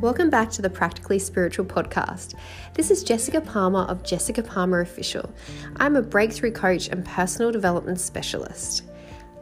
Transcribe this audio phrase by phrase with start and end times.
[0.00, 2.32] Welcome back to the Practically Spiritual podcast.
[2.72, 5.30] This is Jessica Palmer of Jessica Palmer Official.
[5.76, 8.84] I'm a breakthrough coach and personal development specialist.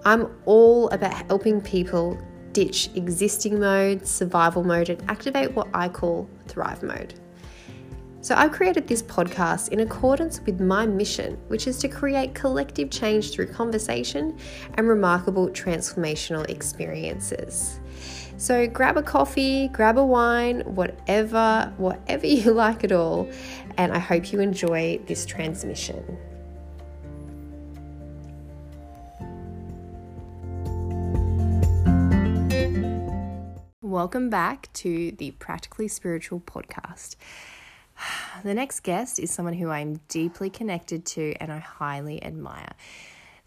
[0.04, 6.28] I'm all about helping people ditch existing mode, survival mode, and activate what I call
[6.48, 7.14] thrive mode.
[8.20, 12.90] So, I've created this podcast in accordance with my mission, which is to create collective
[12.90, 14.36] change through conversation
[14.74, 17.78] and remarkable transformational experiences.
[18.40, 23.28] So, grab a coffee, grab a wine, whatever, whatever you like at all,
[23.76, 26.16] and I hope you enjoy this transmission.
[33.82, 37.16] Welcome back to the Practically Spiritual podcast.
[38.44, 42.70] The next guest is someone who I'm deeply connected to and I highly admire.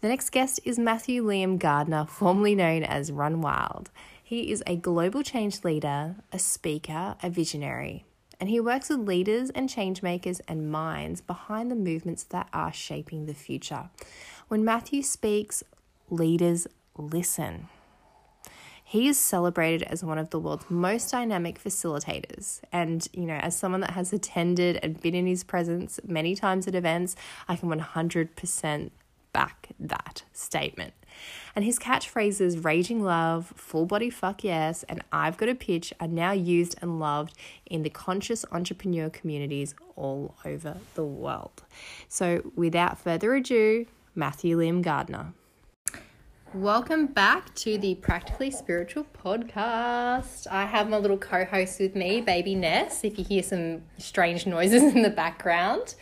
[0.02, 3.90] The next guest is Matthew Liam Gardner, formerly known as Run Wild.
[4.32, 8.06] He is a global change leader, a speaker, a visionary,
[8.40, 12.72] and he works with leaders and change makers and minds behind the movements that are
[12.72, 13.90] shaping the future.
[14.48, 15.62] When Matthew speaks,
[16.08, 16.66] leaders
[16.96, 17.68] listen.
[18.82, 22.62] He is celebrated as one of the world's most dynamic facilitators.
[22.72, 26.66] And, you know, as someone that has attended and been in his presence many times
[26.66, 27.16] at events,
[27.48, 28.90] I can 100%
[29.34, 30.94] back that statement.
[31.54, 36.08] And his catchphrases, raging love, full body fuck yes, and I've got a pitch are
[36.08, 41.62] now used and loved in the conscious entrepreneur communities all over the world.
[42.08, 45.32] So, without further ado, Matthew Liam Gardner.
[46.54, 50.46] Welcome back to the Practically Spiritual podcast.
[50.46, 54.46] I have my little co host with me, baby Ness, if you hear some strange
[54.46, 55.94] noises in the background.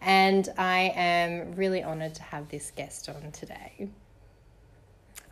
[0.00, 3.88] And I am really honored to have this guest on today.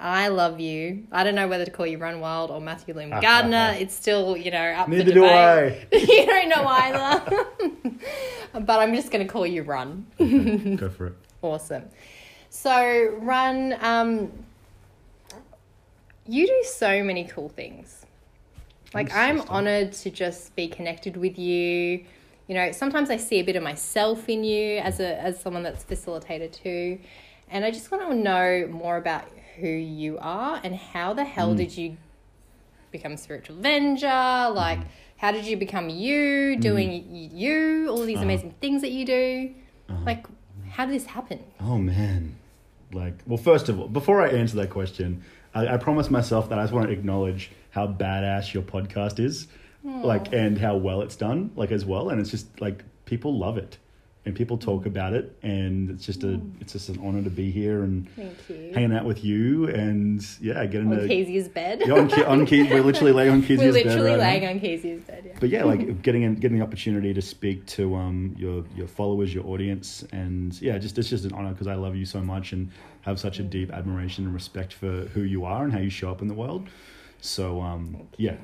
[0.03, 1.06] I love you.
[1.12, 3.77] I don't know whether to call you Run Wild or Matthew Liam Gardner.
[3.78, 5.25] it's still, you know, up Neither for do.
[5.25, 5.86] I.
[5.92, 7.47] you don't know either.
[8.61, 10.04] but I'm just going to call you Run.
[10.19, 11.15] Go for it.
[11.41, 11.84] Awesome.
[12.50, 14.32] So, Run, um,
[16.27, 18.04] you do so many cool things.
[18.93, 22.04] Like, Thanks, I'm honored to just be connected with you.
[22.48, 25.62] You know, sometimes I see a bit of myself in you as a as someone
[25.62, 26.98] that's facilitated too,
[27.48, 29.25] and I just want to know more about
[29.62, 31.27] who you are and how the Mm.
[31.34, 31.97] hell did you
[32.91, 34.06] become a spiritual avenger?
[34.65, 34.84] Like, Mm.
[35.17, 38.25] how did you become you, doing y you, all these Uh-huh.
[38.25, 39.51] amazing things that you do?
[40.05, 40.27] Like,
[40.71, 41.39] how did this happen?
[41.61, 42.37] Oh man.
[42.93, 45.22] Like, well, first of all, before I answer that question,
[45.55, 49.49] I, I promised myself that I just want to acknowledge how badass your podcast is,
[49.84, 52.11] like, and how well it's done, like as well.
[52.11, 53.78] And it's just like people love it,
[54.25, 57.50] and people talk about it, and it's just a, it's just an honor to be
[57.50, 58.71] here and Thank you.
[58.72, 61.83] hanging out with you, and yeah, getting on to Kezia's bed.
[61.84, 64.22] yeah, on, on Ke- we're literally laying on We're Kezia's bed literally right now.
[64.22, 65.25] laying on Kezia's bed.
[65.27, 65.37] Yeah.
[65.41, 69.34] but yeah, like getting in, getting the opportunity to speak to um your your followers,
[69.34, 72.53] your audience, and yeah, just it's just an honor because I love you so much
[72.53, 75.91] and have such a deep admiration and respect for who you are and how you
[75.91, 76.69] show up in the world.
[77.21, 78.37] So um yeah,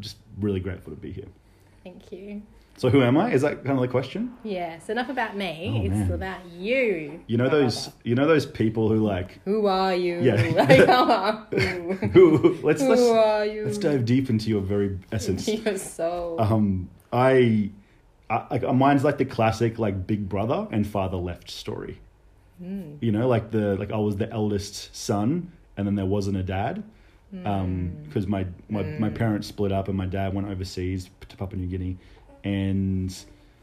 [0.00, 1.28] just really grateful to be here.
[1.84, 2.42] Thank you.
[2.78, 3.32] So who am I?
[3.32, 4.34] Is that kind of the question?
[4.44, 5.72] Yes, enough about me.
[5.74, 6.12] Oh, it's man.
[6.12, 7.20] about you.
[7.26, 7.96] You know my those brother.
[8.04, 10.20] you know those people who like Who are you?
[10.20, 10.34] Yeah.
[10.34, 13.64] Like, who who let's who let's are you?
[13.64, 15.48] let's dive deep into your very essence.
[15.48, 16.36] You're so.
[16.38, 17.70] Um, I,
[18.28, 21.98] I, like mine's like the classic like big brother and father left story.
[22.58, 22.96] Hmm.
[23.00, 26.42] You know, like the like I was the eldest son, and then there wasn't a
[26.42, 26.82] dad,
[27.44, 28.02] um, Hmm.
[28.04, 31.68] because my my my parents split up and my dad went overseas to Papua New
[31.68, 31.96] Guinea,
[32.46, 33.12] and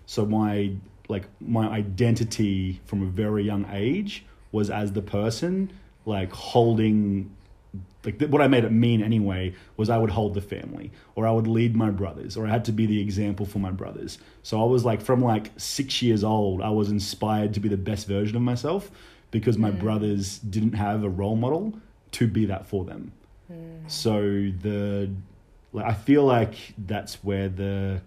[0.05, 0.71] so my
[1.07, 5.71] like my identity from a very young age was as the person
[6.05, 7.33] like holding
[8.03, 11.31] like what I made it mean anyway was I would hold the family or I
[11.31, 14.19] would lead my brothers or I had to be the example for my brothers.
[14.43, 17.77] So I was like from like 6 years old I was inspired to be the
[17.77, 18.91] best version of myself
[19.31, 19.79] because my mm.
[19.79, 21.73] brothers didn't have a role model
[22.11, 23.13] to be that for them.
[23.51, 23.89] Mm.
[23.89, 24.19] So
[24.67, 25.09] the
[25.71, 28.01] like I feel like that's where the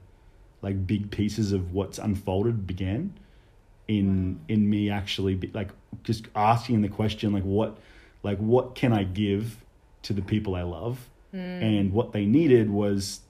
[0.66, 3.16] like big pieces of what's unfolded began
[3.86, 5.68] in in me actually be, like
[6.02, 7.78] just asking the question like what
[8.24, 9.58] like what can I give
[10.02, 11.08] to the people I love?
[11.30, 11.38] Hmm.
[11.38, 13.20] And what they needed was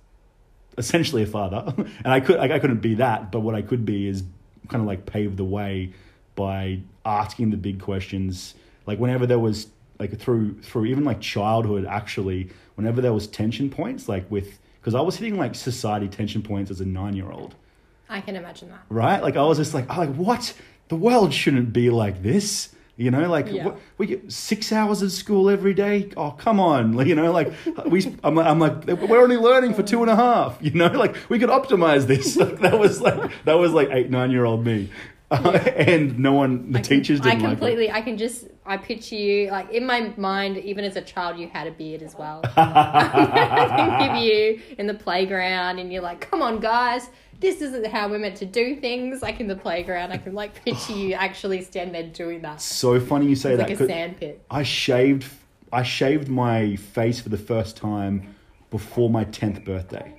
[0.79, 1.75] essentially a father.
[1.77, 4.25] And I could like, I couldn't be that but what I could be is
[4.69, 5.93] kind of like pave the way
[6.37, 8.55] by asking the big questions.
[8.87, 9.67] Like whenever there was
[9.99, 14.94] like through through even like childhood actually whenever there was tension points like with because
[14.94, 17.56] I was hitting like society tension points as a 9 year old
[18.09, 18.83] I can imagine that.
[18.88, 19.21] right?
[19.21, 20.55] Like I was just like, oh, like what?
[20.87, 22.69] The world shouldn't be like this.
[22.97, 23.65] You know, like Yeah.
[23.65, 26.11] what, we get six hours of school every day.
[26.17, 26.93] Oh, come on!
[26.93, 27.53] Like, You know, like
[27.85, 28.17] we.
[28.23, 30.56] I'm, like- I'm like we're only learning for two and a half.
[30.62, 32.37] You know, like we could optimize this.
[32.43, 34.89] Like, that was like that was like eight nine year old me,
[35.31, 37.58] uh, and no one the I can- teachers didn't I like it.
[37.58, 37.90] completely.
[37.90, 38.46] I can just.
[38.64, 40.56] I picture you like in my mind.
[40.58, 42.43] Even as a child, you had a beard as well.
[42.56, 47.08] I think of you in the playground, and you're like, "Come on, guys."
[47.38, 49.20] This isn't how we're meant to do things.
[49.20, 52.62] Like in the playground, I can like picture you actually stand there doing that.
[52.62, 53.69] So funny you say It's that.
[53.69, 54.43] like a sandpit.
[54.50, 55.31] I shaved
[55.70, 58.34] I shaved my face for the first time
[58.70, 60.14] before my tenth birthday.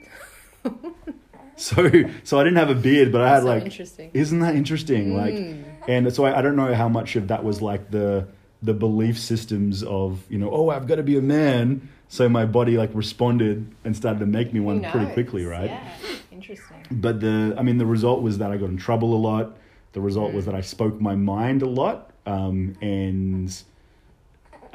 [1.58, 1.90] So
[2.24, 4.12] so I didn't have a beard, but I had So like interesting.
[4.14, 5.14] Isn't that interesting?
[5.14, 5.18] Mm.
[5.18, 8.28] Like and so I, I don't know how much of that was like the
[8.64, 11.90] the belief systems of, you know, oh I've got to be a man.
[12.10, 15.70] So my body like responded and started to make me one pretty quickly, right?
[15.70, 15.90] Yeah,
[16.32, 16.78] interesting.
[16.90, 19.58] But the, I mean, the result was that I got in trouble a lot.
[19.92, 20.36] The result Mm.
[20.36, 23.54] was that I spoke my mind a lot um, and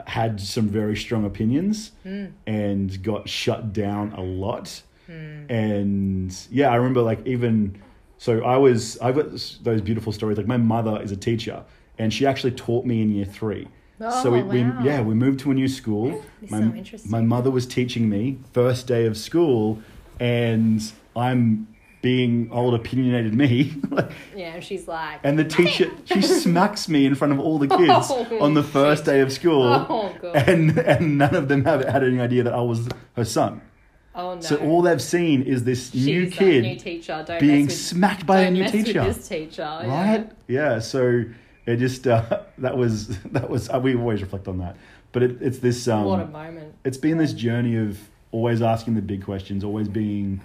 [0.07, 2.33] had some very strong opinions Mm.
[2.47, 4.83] and got shut down a lot.
[5.09, 5.51] Mm.
[5.51, 7.81] And yeah, I remember like even
[8.19, 9.27] so, I was I've got
[9.63, 10.37] those beautiful stories.
[10.39, 11.65] Like my mother is a teacher,
[11.99, 13.69] and she actually taught me in year three.
[13.99, 14.81] so Oh, we, we wow.
[14.85, 16.25] yeah we moved to a new school.
[16.49, 19.81] My, so my mother was teaching me first day of school,
[20.21, 20.81] and
[21.17, 21.69] I'm
[22.01, 23.75] being old opinionated me.
[24.35, 27.69] Yeah, and she's like, and the teacher she smacks me in front of all the
[27.81, 29.63] kids Oh, on the first day of school.
[29.89, 33.61] oh And and none of them have had any idea that I was her son.
[34.15, 34.41] Oh no.
[34.41, 37.25] So all they've seen is this new She's that kid new teacher.
[37.27, 39.05] Don't being with, smacked by a new mess with teacher.
[39.05, 40.31] this teacher, right?
[40.49, 40.79] Yeah.
[40.79, 41.25] So
[41.67, 44.77] it just uh, that was that was uh, we always reflect on that.
[45.13, 46.75] But it, it's this um, what a moment.
[46.85, 47.99] It's been this journey of
[48.31, 50.41] always asking the big questions, always being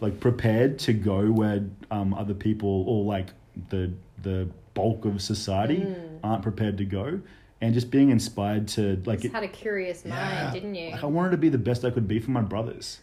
[0.00, 3.28] like prepared to go where um, other people or like
[3.70, 6.18] the the bulk of society Mm.
[6.24, 7.20] aren't prepared to go,
[7.60, 10.50] and just being inspired to like Just it, had a curious mind, Yeah.
[10.52, 10.90] didn't you?
[10.92, 13.00] like I wanted to be the best I could be for my brothers.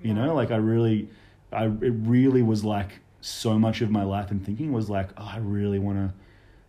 [0.00, 1.08] You know, like I really,
[1.52, 5.28] I it really was like so much of my life and thinking was like, oh,
[5.34, 6.14] I really want to,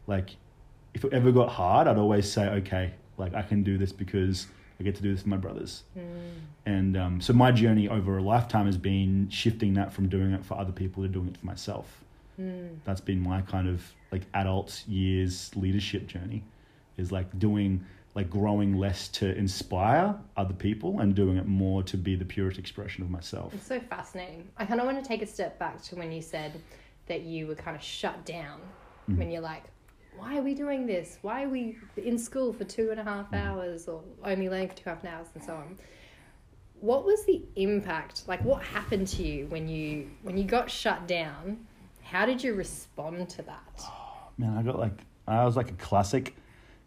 [0.07, 0.35] like,
[0.93, 4.47] if it ever got hard, I'd always say, okay, like I can do this because
[4.79, 5.83] I get to do this for my brothers.
[5.97, 6.03] Mm.
[6.65, 10.43] And um, so my journey over a lifetime has been shifting that from doing it
[10.43, 12.03] for other people to doing it for myself.
[12.39, 12.77] Mm.
[12.85, 16.43] That's been my kind of like adult years leadership journey,
[16.97, 17.85] is like doing
[18.19, 22.59] like growing less to inspire other people and doing it more to be the purest
[22.59, 23.53] expression of myself.
[23.53, 24.49] It's so fascinating.
[24.57, 26.61] I kind of want to take a step back to when you said
[27.07, 28.59] that you were kind of shut down
[29.09, 29.17] Mm.
[29.17, 29.63] when you're like,
[30.17, 31.17] why are we doing this?
[31.21, 33.43] Why are we in school for two and a half Mm.
[33.45, 35.77] hours or only learning for two and a half hours and so on?
[36.81, 38.27] What was the impact?
[38.27, 41.65] Like, what happened to you when you when you got shut down?
[42.03, 43.81] How did you respond to that?
[44.37, 46.35] Man, I got like I was like a classic,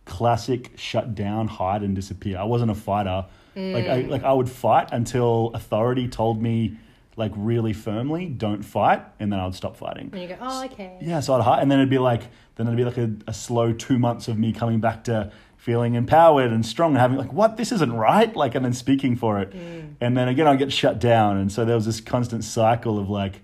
[0.04, 2.38] classic shut down, hide and disappear.
[2.38, 3.26] I wasn't a fighter.
[3.54, 4.08] Like I mm.
[4.08, 6.78] like I would fight until authority told me
[7.16, 10.08] like really firmly, don't fight, and then I would stop fighting.
[10.12, 10.96] And you go, oh, okay.
[11.02, 12.22] Yeah, so I'd hide, and then it'd be like
[12.56, 15.94] then it'd be like a, a slow two months of me coming back to feeling
[15.94, 19.38] empowered and strong and having like what this isn't right like and then speaking for
[19.40, 19.94] it mm.
[20.00, 23.08] and then again i get shut down and so there was this constant cycle of
[23.08, 23.42] like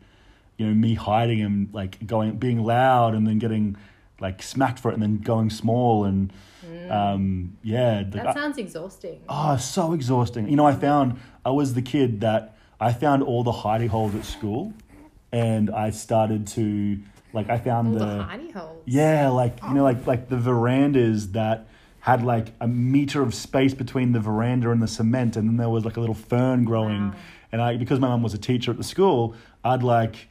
[0.57, 3.77] you know me hiding and like going being loud and then getting
[4.21, 6.33] like smacked for it and then going small and
[6.91, 9.21] um yeah like, That I- sounds exhausting.
[9.29, 10.49] Oh, so exhausting.
[10.49, 14.15] You know, I found I was the kid that I found all the hidey holes
[14.15, 14.73] at school,
[15.33, 16.99] and I started to
[17.33, 18.83] like I found All the, the hidey holes.
[18.87, 21.67] yeah, like you know, like like the verandas that
[22.01, 25.69] had like a meter of space between the veranda and the cement, and then there
[25.69, 27.09] was like a little fern growing.
[27.11, 27.15] Wow.
[27.51, 30.29] And I, because my mum was a teacher at the school, I'd like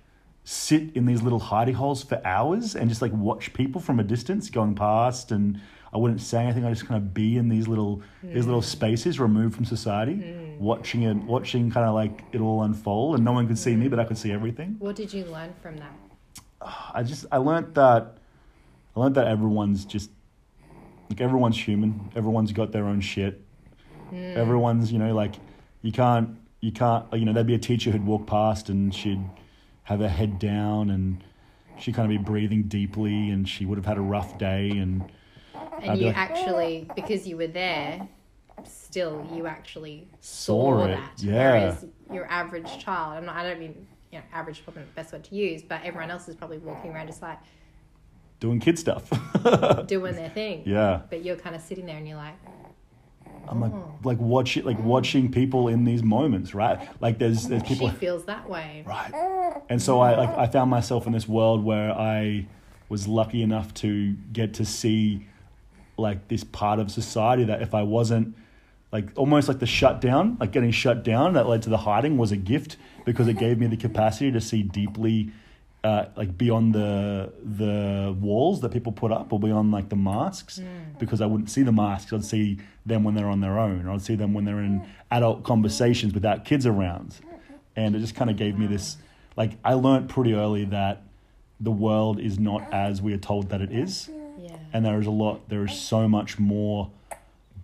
[0.49, 4.03] sit in these little hidey holes for hours and just like watch people from a
[4.03, 5.59] distance going past, and
[5.93, 6.63] I wouldn't say anything.
[6.63, 8.65] I just kind of be in these little these little hmm.
[8.67, 10.57] spaces removed from society, hmm.
[10.57, 13.89] watching it, watching kind of like it all unfold, and no one could see me,
[13.89, 14.35] but I could see hmm.
[14.35, 14.77] everything.
[14.79, 15.93] What did you learn from that?
[16.93, 18.17] I just I learned that
[18.95, 20.11] I learned that everyone's just
[21.09, 22.09] like everyone's human.
[22.15, 23.41] Everyone's got their own shit.
[24.13, 25.35] Everyone's you know like
[25.81, 29.19] you can't you can't you know there'd be a teacher who'd walk past and she'd
[29.87, 31.23] have her head down and
[31.79, 35.01] she'd kind of be breathing deeply and she would have had a rough day and
[35.81, 38.05] And I'd you like- actually, because you were there,
[38.65, 41.11] still you actually Saw saw, it, that.
[41.23, 41.51] yeah.
[41.51, 45.13] Whereas your average child, I'm not, I don't mean you know average probably the best
[45.13, 47.39] word to use, but everyone else is probably walking around just like
[48.41, 49.09] doing kid stuff.
[49.87, 50.63] doing their thing.
[50.65, 51.01] yeah.
[51.09, 52.35] But you're kind of sitting there and you're like,
[53.49, 53.93] I'm like Oh.
[54.03, 54.83] like watching like mm.
[54.83, 56.79] watching people in these moments, right?
[57.01, 58.83] Like there's there's people she feels that way.
[58.85, 59.11] Right.
[59.69, 62.47] And so I like I found myself in this world where I
[62.89, 65.27] was lucky enough to get to see
[65.97, 68.35] like this part of society that if I wasn't
[68.91, 72.31] like almost like the shutdown, like getting shut down that led to the hiding was
[72.31, 75.31] a gift because it gave me the capacity to see deeply
[75.87, 77.31] uh, like beyond the
[77.63, 80.59] the walls that people put up or beyond like the masks
[80.99, 82.11] because I wouldn't see the masks.
[82.11, 84.81] I'd see them when they're on their own, or I'd see them when they're in
[85.11, 87.09] adult conversations without kids around,
[87.75, 88.97] and it just kind of gave me this
[89.37, 91.03] like I learned pretty early that
[91.59, 94.57] the world is not as we are told that it is, Yeah.
[94.73, 95.47] and there is a lot.
[95.47, 96.89] There is so much more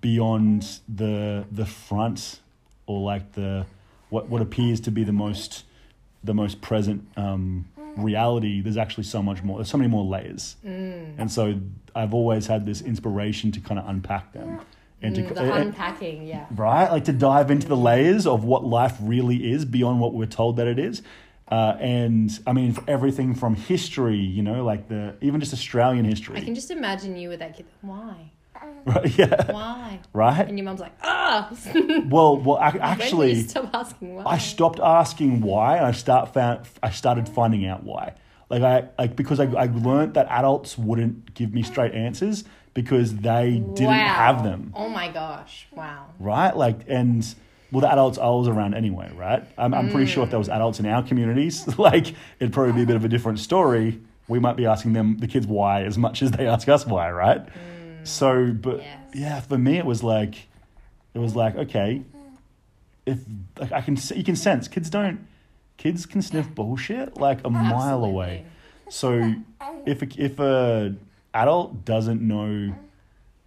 [0.01, 2.39] beyond the the front
[2.87, 3.65] or like the
[4.09, 5.63] what what appears to be the most
[6.23, 7.65] the most present um,
[7.97, 8.61] reality.
[8.61, 9.57] There's actually so much more.
[9.57, 11.15] There's so many more layers, Mm.
[11.17, 11.59] and so
[11.95, 14.59] I've always had this inspiration to kind of unpack them
[15.01, 16.45] and Mm, to the and- unpacking, yeah.
[16.55, 16.89] right?
[16.91, 20.57] Like to dive into the layers of what life really is beyond what we're told
[20.57, 21.01] that it is.
[21.51, 26.37] Uh, and I mean, everything from history, you know, like the even just Australian history.
[26.37, 27.65] I can just imagine you with that kid.
[27.81, 28.31] Why?
[28.85, 29.17] right?
[29.17, 29.99] Yeah, Why?
[30.13, 30.47] right.
[30.47, 31.49] And your mum's like, ah.
[31.75, 34.23] Well, well, will actually, stop asking why?
[34.25, 38.13] I stopped asking why, and I start found I started finding out why.
[38.49, 42.43] Like I like because I I learned that adults wouldn't give me straight answers
[42.73, 44.13] because they didn't Wow.
[44.15, 44.73] have them.
[44.75, 45.67] Oh my gosh!
[45.71, 46.07] Wow.
[46.19, 46.55] right?
[46.55, 47.23] Like, and
[47.71, 49.43] well, the adults I was around anyway, right?
[49.57, 52.83] I'm, I'm pretty sure if there was adults in our communities, like, it'd probably be
[52.83, 53.99] a bit of a different story.
[54.27, 57.11] We might be asking them, the kids, why as much as they ask us why,
[57.11, 57.41] right?
[58.03, 58.07] Mm.
[58.07, 58.99] So, but Yes.
[59.13, 60.47] yeah, for me, it was like,
[61.13, 62.01] it was like, okay,
[63.05, 63.19] if
[63.59, 65.25] like I can, you can sense kids don't,
[65.77, 68.45] kids can sniff bullshit like a mile away.
[68.89, 69.33] So
[69.85, 70.95] if a, if a
[71.33, 72.73] adult doesn't know,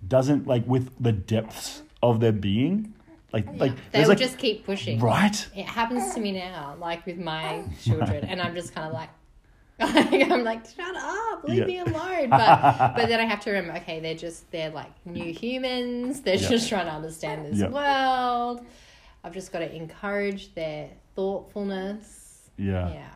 [0.06, 2.94] doesn't like with the depths of their being,
[3.32, 5.00] like like they will like just keep pushing.
[5.00, 8.92] right, It happens to me now, like with my children, and I'm just kind of
[8.92, 9.08] like,
[9.80, 11.64] I'm like, shut up, leave Yeah.
[11.66, 12.30] me alone.
[12.30, 16.23] But but then I have to remember, okay, they're just they're like new humans.
[16.23, 16.49] They're Yeah.
[16.49, 17.68] just trying to understand this Yeah.
[17.68, 18.64] world.
[19.23, 22.49] I've just got to encourage their thoughtfulness.
[22.59, 23.06] yeah, Yeah.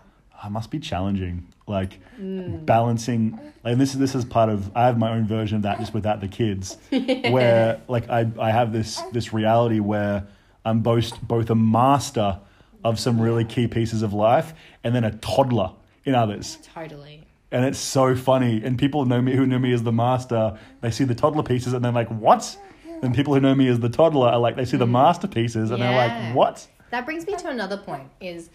[0.42, 2.64] Ah, it must be challenging, like Mm.
[2.66, 3.38] balancing.
[3.64, 4.70] Like this is this is part of.
[4.76, 8.50] I have my own version of that, just without the kids, where like I I
[8.50, 10.26] have this this reality where
[10.64, 12.38] I'm both both a master
[12.84, 15.72] of some really key pieces of life and then a toddler
[16.04, 16.58] in others.
[16.74, 17.26] Totally.
[17.52, 18.62] And it's so funny.
[18.64, 21.72] And people know me who know me as the master, they see the toddler pieces
[21.72, 22.56] and they're like, what?
[23.02, 25.82] And people who know me as the toddler are like, they see the masterpieces and
[25.82, 26.26] they're Mm.
[26.26, 26.66] Like, what?
[26.90, 28.50] That brings me to another point is,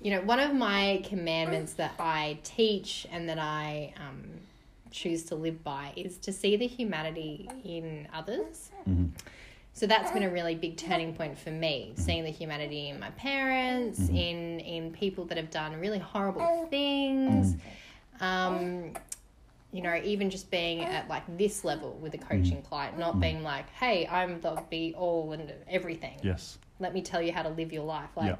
[0.00, 4.22] you know, one of my commandments that I teach and that I um,
[4.90, 8.70] choose to live by is to see the humanity in others.
[9.72, 13.10] So that's been a really big turning point for me, seeing the humanity in my
[13.10, 14.16] parents, mm-hmm.
[14.16, 16.70] in in people that have done really horrible mm.
[16.70, 17.54] things.
[17.54, 18.24] Mm-hmm.
[18.24, 18.92] Um,
[19.72, 22.28] you know, even just being at like this level with a mm-hmm.
[22.28, 26.58] coaching client, not being like, "Hey, I'm the be all and everything." Yes.
[26.80, 28.08] let me tell you how to live your life.
[28.16, 28.36] Like, Yeah.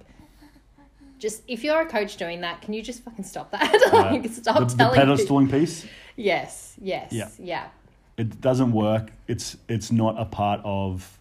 [1.18, 3.70] just if you're a coach doing that, can you just fucking stop that?
[3.92, 4.22] Right.
[4.22, 5.06] like, stop the, the telling me.
[5.06, 7.28] pedestaling piece, Yes, yes, Yeah.
[7.38, 7.68] yeah.
[8.16, 9.12] it doesn't work.
[9.28, 11.19] It's it's not a part of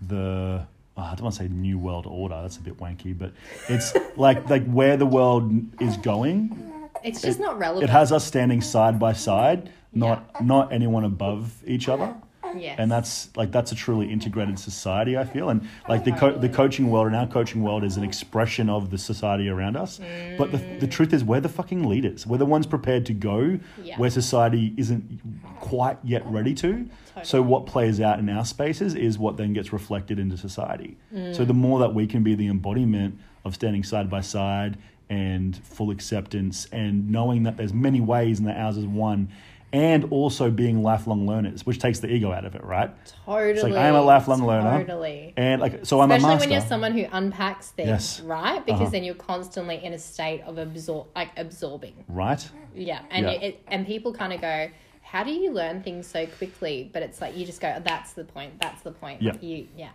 [0.00, 2.40] the oh, I don't want to say new world order.
[2.42, 3.32] That's a bit wanky, but
[3.68, 6.56] it's like like where the world is going.
[7.02, 7.84] It's just not relevant.
[7.84, 12.14] It has us standing side by side, not not anyone above each other.
[12.56, 12.76] Yes.
[12.78, 15.48] and that's like that's a truly integrated society i feel.
[15.50, 18.90] And like the co- the coaching world and our coaching world is an expression of
[18.90, 19.98] the society around us.
[20.38, 22.26] But the, the truth is we're the fucking leaders.
[22.26, 23.98] We're the ones prepared to go Yeah.
[23.98, 25.20] where society isn't
[25.60, 26.88] quite yet ready to.
[27.22, 30.96] So what plays out in our spaces is what then gets reflected into society.
[31.32, 34.76] So the more that we can be the embodiment of standing side by side
[35.08, 39.28] and full acceptance and knowing that there's many ways and that ours is one
[39.72, 42.90] and also being lifelong learners, which takes the ego out of it, right?
[43.26, 43.76] totally.
[43.76, 44.78] I am a lifelong learner.
[44.84, 45.34] Totally.
[45.36, 46.48] And like, so I'm Especially a master.
[46.48, 48.20] when you're someone who unpacks things, Yes.
[48.20, 48.64] right?
[48.64, 48.90] Because Uh-huh.
[48.90, 51.94] then you're constantly in a state of absor- like absorbing.
[52.08, 52.48] right?
[52.74, 53.32] Yeah, and Yeah.
[53.32, 54.68] You, it, and people kind of go,
[55.02, 58.24] "How do you learn things so quickly?" But it's like you just go, "That's the
[58.24, 58.60] point.
[58.60, 59.32] That's the point." Yeah.
[59.40, 59.88] You, yeah.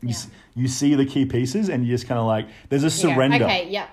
[0.00, 0.14] You, Yeah.
[0.14, 2.90] s- you see the key pieces, and you just kind of like there's a go,
[2.90, 3.44] surrender.
[3.44, 3.66] okay.
[3.68, 3.86] Yeah.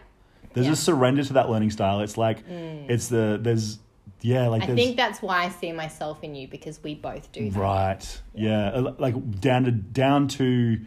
[0.53, 0.71] There's yeah.
[0.71, 0.75] Mm.
[0.75, 1.99] a surrender to that learning style.
[2.01, 3.79] It's like it's the there's
[4.21, 7.31] yeah like I there's think that's why I see myself in you because we both
[7.31, 7.59] do that.
[7.59, 10.79] right yeah uh, like down to down to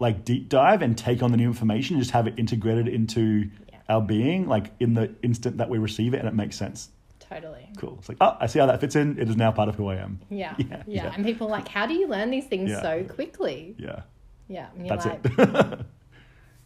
[0.00, 3.48] like deep dive and take on the new information, and just have it integrated into
[3.72, 3.78] Yeah.
[3.88, 6.90] our being, like in the instant that we receive it, and it makes sense.
[7.20, 7.68] Totally.
[7.78, 7.96] Cool.
[8.00, 9.18] It's like oh, I see how that fits in.
[9.18, 10.20] It is now part of who I am.
[10.28, 10.54] Yeah.
[10.58, 10.82] Yeah, Yeah.
[10.86, 11.12] yeah.
[11.14, 12.82] And people are like, how do you learn these things Yeah.
[12.82, 13.76] so quickly?
[13.78, 14.02] Yeah,
[14.48, 14.66] Yeah.
[14.76, 15.86] And you're that's like, it.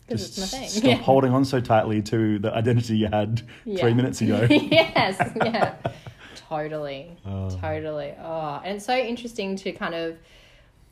[0.09, 0.69] Just it's my thing.
[0.69, 0.95] stop Yeah.
[0.97, 3.81] holding on so tightly to the identity you had Yeah.
[3.81, 4.47] three minutes ago.
[4.51, 5.19] yes.
[5.37, 5.75] Yeah.
[6.49, 7.17] Totally.
[7.27, 7.51] Uh.
[7.51, 8.15] Totally.
[8.21, 10.17] Oh, and it's so interesting to kind of,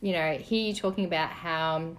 [0.02, 1.96] you know, hear you talking about how,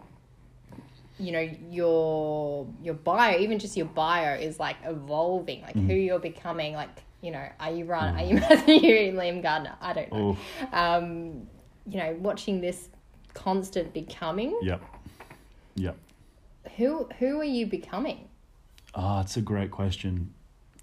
[1.20, 5.88] you know, your your bio, even just your bio, is like evolving, like Mm-hmm.
[5.88, 6.74] who you're becoming.
[6.74, 6.90] Like,
[7.22, 8.16] you know, are you run?
[8.16, 9.74] Are you Matthew Liam Gardner?
[9.82, 10.38] I don't know.
[10.72, 11.48] Oh, Um,
[11.90, 12.90] you know, watching this
[13.34, 14.56] constant becoming.
[14.62, 14.82] yep,
[15.76, 15.96] yep.
[16.78, 18.28] Who who are you becoming?
[18.94, 20.34] Ah, it's a great question.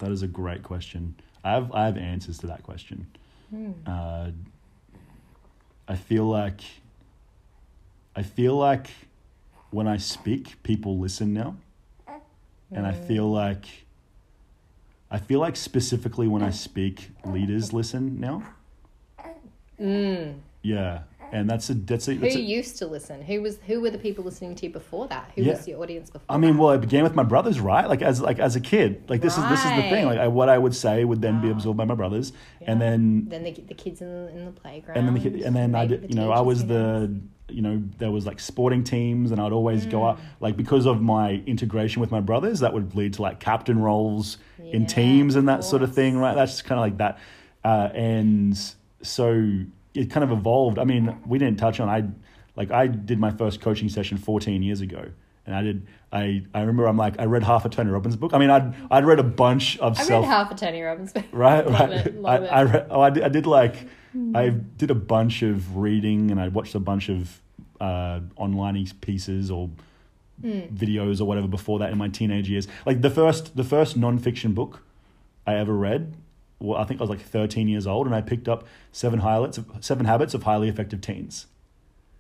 [0.01, 1.15] That is a great question.
[1.45, 3.07] I have I have answers to that question.
[3.87, 4.33] Uh,
[5.87, 6.61] I feel like
[8.17, 8.91] I feel like
[9.71, 11.55] when I speak, people listen now,
[12.73, 13.67] and I feel like
[15.11, 18.43] I feel like specifically when I speak, leaders listen now.
[19.81, 20.41] Mm.
[20.63, 21.03] Yeah,
[21.35, 23.21] and that's a that's a, Who that's a used to listen?
[23.21, 25.33] Who was who were the people listening to you before that?
[25.35, 25.53] Who Yeah.
[25.55, 26.35] was your audience before?
[26.35, 27.87] I mean, well, it began with my brothers, right?
[27.89, 30.05] Like as like as a kid, like this is this is the thing.
[30.07, 32.33] Like I, what I would say would then be absorbed by my brothers,
[32.69, 34.97] and then then the, the kids in the, in the playground.
[34.99, 36.87] and then the kid, and then I did, the you know I was the
[37.49, 40.11] you know there was like sporting teams, and I'd always go Mm.
[40.13, 43.79] up like because of my integration with my brothers, that would lead to like captain
[43.79, 44.39] roles
[44.73, 46.35] in teams and that sort of thing, right?
[46.35, 47.19] That's kind of like that,
[47.65, 48.57] uh, and
[49.03, 49.27] so
[49.95, 50.79] it kind of evolved.
[50.79, 52.05] I mean, we didn't touch on I
[52.57, 55.07] like I did my first coaching session 14 years ago.
[55.47, 55.87] And I did.
[56.11, 56.87] I, I remember.
[56.87, 57.21] I'm like.
[57.21, 58.33] I read half a Tony Robbins book.
[58.33, 60.23] I mean, I'd I'd read a bunch of I self.
[60.25, 61.13] read half a Tony Robbins.
[61.13, 61.25] book.
[61.33, 62.37] right right it, I.
[62.39, 63.87] I, read, oh, I, did, I did like
[64.35, 67.41] i did a bunch of reading and i watched a bunch of
[67.81, 69.69] uh, online pieces or
[70.41, 70.61] Hmm.
[70.75, 74.53] videos or whatever before that in my teenage years like the first the first non-fiction
[74.53, 74.83] book
[75.47, 76.17] i ever read
[76.65, 79.59] well, i think i was like 13 years old and i picked up seven highlights
[79.59, 81.47] of seven habits of highly effective teens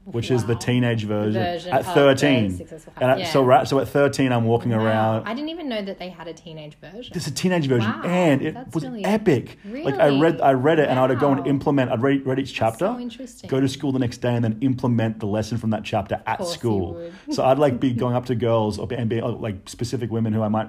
[0.06, 2.60] which is the teenage version, Version at 13
[3.00, 4.84] and I, Habit, so right so at 13 i'm walking Wow.
[4.84, 7.10] around I didn't even know that they had a teenage version.
[7.14, 9.56] there's a teenage version, Wow, and it that's was really- epic.
[9.64, 11.90] Like I read, I read it, and I'd go and implement.
[11.90, 13.48] I'd read, read each chapter, so interesting.
[13.48, 16.44] go to school the next day, and then implement the lesson from that chapter at
[16.46, 17.00] school.
[17.30, 20.34] so I'd like be going up to girls or be, and be like specific women
[20.34, 20.68] who I might,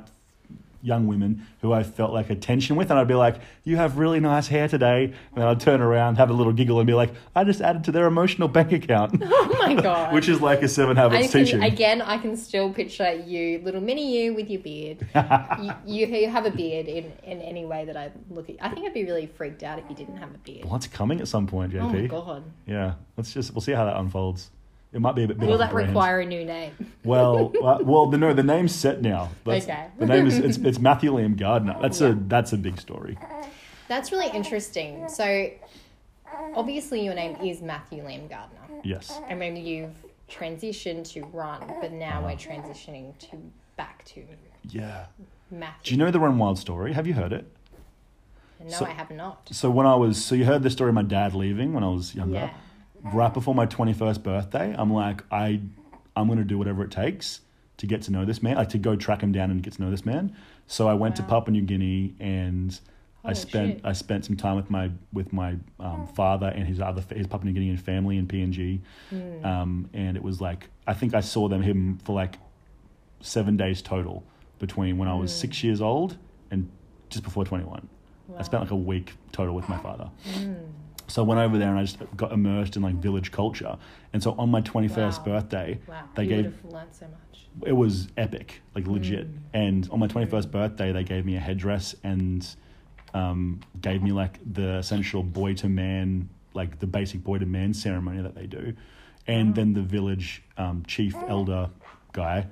[0.86, 3.98] young women who I felt like a tension with, and I'd be like, "You have
[3.98, 6.94] really nice hair today," and then I'd turn around, have a little giggle, and be
[6.94, 10.14] like, "I just added to their emotional bank account," oh my god.
[10.14, 11.64] which is like a seven I habits can, teaching.
[11.64, 15.08] again, I can still picture you, little mini you with your beard.
[15.86, 18.58] you, you have a beard in, in any way that I look at.
[18.62, 20.66] I think I'd be really freaked out if you didn't have a beard.
[20.66, 21.82] Well, it's coming at some point, JP.
[21.82, 22.44] Oh my god.
[22.68, 24.52] Yeah, let's just we'll see how that unfolds.
[24.96, 25.38] It might be a bit.
[25.40, 25.90] Will that brand.
[25.90, 26.72] require a new name?
[27.04, 29.30] Well, uh, well, the, no, the name's set now.
[29.44, 29.88] That's- Okay.
[30.00, 31.76] The name is it's, it's Matthew Liam Gardner.
[31.80, 32.08] That's Yeah.
[32.08, 33.16] a that's a big story.
[33.88, 35.08] That's really interesting.
[35.08, 35.52] So,
[36.56, 38.58] obviously, your name is Matthew Liam Gardner.
[38.84, 39.14] Yes.
[39.30, 39.94] I mean, you've
[40.32, 42.28] transitioned to run, but now Uh-huh.
[42.30, 43.38] we're transitioning to
[43.78, 44.24] back to
[44.70, 45.06] Yeah.
[45.52, 45.84] Matthew.
[45.84, 46.94] Do you know the Run Wild story?
[46.94, 47.46] Have you heard it?
[48.64, 49.48] No, so- I have not.
[49.52, 51.90] So when I was, so you heard the story of my dad leaving when I
[51.90, 52.36] was younger.
[52.36, 52.50] Yeah.
[53.14, 55.62] Right before my twenty first birthday, I'm like, I,
[56.16, 57.42] I'm gonna do whatever it takes
[57.78, 59.82] to get to know this man, like to go track him down and get to
[59.84, 60.36] know this man.
[60.68, 62.80] So I went to Papua New Guinea and
[63.24, 63.82] I spent shit.
[63.86, 67.52] I spent some time with my with my um, father and his other his Papua
[67.52, 68.80] New Guinean family in PNG,
[69.12, 69.46] Hmm.
[69.46, 72.38] um, and it was like I think I saw them him for like
[73.22, 74.24] seven days total
[74.60, 76.18] between when I was six years old
[76.50, 76.70] and
[77.10, 77.88] just before twenty one.
[78.38, 80.10] I spent like a week total with my father.
[81.08, 83.78] So I went over there and I just got immersed in like village culture.
[84.14, 85.24] And so on my 21st Wow.
[85.26, 86.04] birthday, Wow.
[86.16, 87.48] they you gave learned so much.
[87.66, 89.28] it was epic, like legit.
[89.28, 89.40] Mm.
[89.54, 92.48] And on my 21st birthday, they gave me a headdress and
[93.14, 97.74] um, gave me like the essential boy to man, like the basic boy to man
[97.74, 98.74] ceremony that they do.
[99.28, 101.70] And then the village um, chief elder
[102.14, 102.48] guy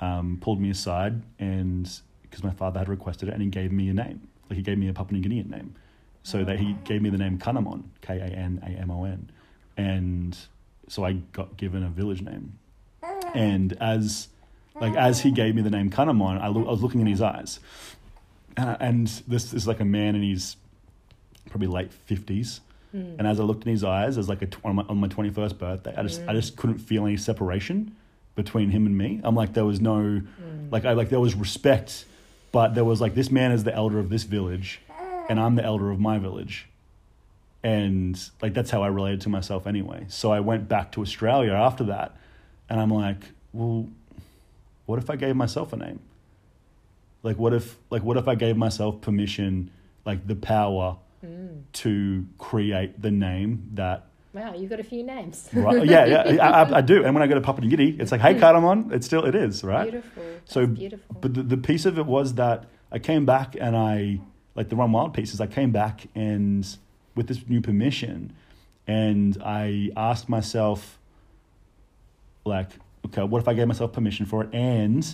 [0.00, 1.88] um, pulled me aside and
[2.22, 4.20] because my father had requested it and he gave me a name.
[4.48, 5.74] Like he gave me a Papua New Guinean name.
[6.22, 9.30] So that he gave me the name Kanamon, K A N A M O N.
[9.76, 10.36] And
[10.88, 12.58] so I got given a village name.
[13.34, 14.28] And as
[14.80, 17.22] like as he gave me the name Kanamon, I, lo- I was looking in his
[17.22, 17.60] eyes,
[18.56, 20.56] uh, and this is like a man in his
[21.48, 22.60] probably late fifties.
[22.92, 25.06] And as I looked in his eyes, as like a tw- on my on my
[25.06, 27.94] twenty first birthday, I just I just couldn't feel any separation
[28.34, 29.20] between him and me.
[29.22, 30.22] I'm like there was no
[30.72, 32.04] like I like there was respect,
[32.52, 34.80] but there was like this man is the elder of this village,
[35.30, 36.66] and I'm the elder of my village
[37.62, 40.06] and like that's how I related to myself anyway.
[40.08, 42.16] So I went back to Australia after that,
[42.68, 43.88] and I'm like, well,
[44.86, 46.00] what if I gave myself a name?
[47.22, 49.70] Like what if like what if I gave myself permission,
[50.06, 51.62] like the power mm.
[51.74, 55.48] to create the name that Wow, you've got a few names.
[55.52, 55.84] right?
[55.84, 57.04] yeah, yeah, I, I, I do.
[57.04, 58.38] And when I go to Papua New Guinea, it's like, hey, hmm.
[58.38, 59.90] Kanamon, it's still it is, right?
[59.90, 60.22] Beautiful.
[60.22, 61.16] That's So, beautiful.
[61.20, 64.20] But the, the piece of it was that I came back and I
[64.54, 66.66] like the Run Wild pieces, I came back and
[67.14, 68.34] with this new permission,
[68.86, 70.98] and I asked myself,
[72.44, 72.70] like,
[73.06, 74.54] okay, what if I gave myself permission for it?
[74.54, 75.06] And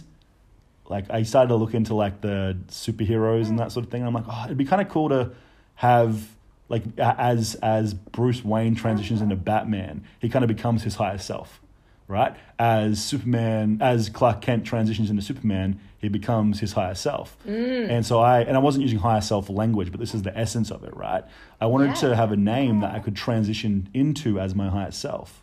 [0.88, 4.03] like, I started to look into like the superheroes and that sort of thing.
[4.03, 5.33] And I'm like, oh, it'd be kind of cool to
[5.77, 6.29] have
[6.68, 9.31] like as as Bruce Wayne transitions mm-hmm.
[9.31, 11.61] into Batman, he kind of becomes his higher self,
[12.09, 12.37] right?
[12.59, 17.37] As Superman, as Clark Kent transitions into Superman, he becomes his higher self.
[17.47, 17.90] Mm.
[17.90, 20.71] And so I and I wasn't using higher self language, but this is the essence
[20.71, 21.25] of it, right?
[21.61, 21.95] I wanted Yeah.
[22.11, 25.42] to have a name that I could transition into as my higher self.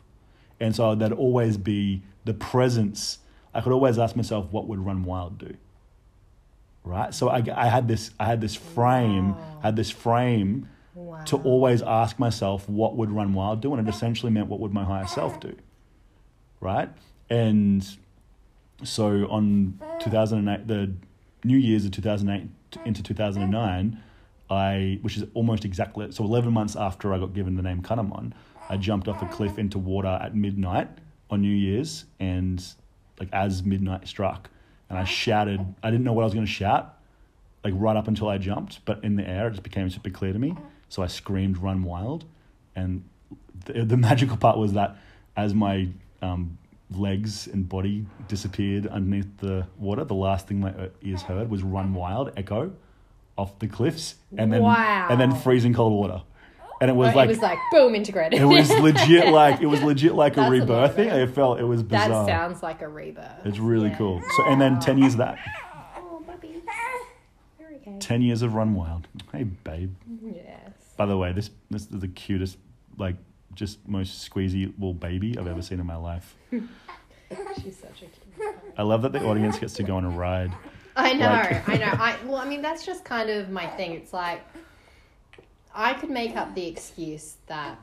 [0.59, 3.19] And so that'd always be the presence.
[3.53, 5.55] I could always ask myself, what would Run Wild do?
[6.85, 7.13] Right.
[7.13, 11.23] So I, I had this, I had this frame, had this frame Wow.
[11.25, 13.73] to always ask myself, what would Run Wild do?
[13.73, 15.55] And it essentially meant, what would my higher self do?
[16.63, 16.89] Right.
[17.29, 17.85] And
[18.83, 20.93] so on 2008, the
[21.43, 22.47] New Year's of 2008
[22.85, 24.01] into 2009,
[24.49, 28.31] I, which is almost exactly, so 11 months after I got given the name Kanamon,
[28.69, 30.87] I jumped off a cliff into water at midnight
[31.29, 32.65] on New Year's and
[33.19, 34.49] like as midnight struck
[34.89, 36.97] and I shouted, I didn't know what I was going to shout,
[37.65, 40.31] like right up until I jumped, but in the air it just became super clear
[40.31, 40.55] to me.
[40.87, 42.23] So I screamed, run wild.
[42.73, 43.03] And
[43.65, 44.95] the, the magical part was that
[45.35, 45.89] as my
[46.23, 46.57] um,
[46.95, 51.93] legs and body disappeared underneath the water, the last thing my ears heard was run
[51.93, 52.71] wild, echo
[53.37, 55.07] off the cliffs and then, Wow.
[55.09, 56.21] and then freezing cold water.
[56.81, 58.39] And it was But like, it was like boom integrated.
[58.41, 61.07] it was legit like, it was legit like a That's a lot rebirthing.
[61.07, 61.29] it.
[61.29, 62.27] It felt, it was that bizarre.
[62.27, 63.45] sounds like a rebirth.
[63.45, 63.97] It's really Yeah.
[63.97, 64.21] cool.
[64.37, 65.37] So, and then 10 years of that,
[65.97, 66.61] Oh, puppy.
[67.59, 67.97] You're okay.
[67.99, 69.07] 10 years of Run Wild.
[69.31, 69.93] Hey, babe.
[70.23, 70.71] Yes.
[70.97, 72.57] By the way, this this is the cutest,
[72.97, 73.15] like,
[73.55, 76.35] just most squeezy little baby I've ever seen in my life.
[76.51, 78.55] She's such a cute.
[78.77, 80.51] I love that the audience gets to go on a ride.
[80.95, 81.85] I know, Like- I know.
[81.91, 83.93] I well, I mean, that's just kind of my thing.
[83.93, 84.41] It's like
[85.73, 87.79] I could make up the excuse that,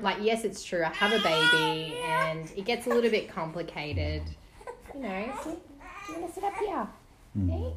[0.00, 0.84] like, yes, it's true.
[0.84, 4.22] I have a baby, and it gets a little bit complicated.
[4.94, 5.50] You know, do
[6.12, 6.86] you want to sit up here?
[7.42, 7.72] Okay?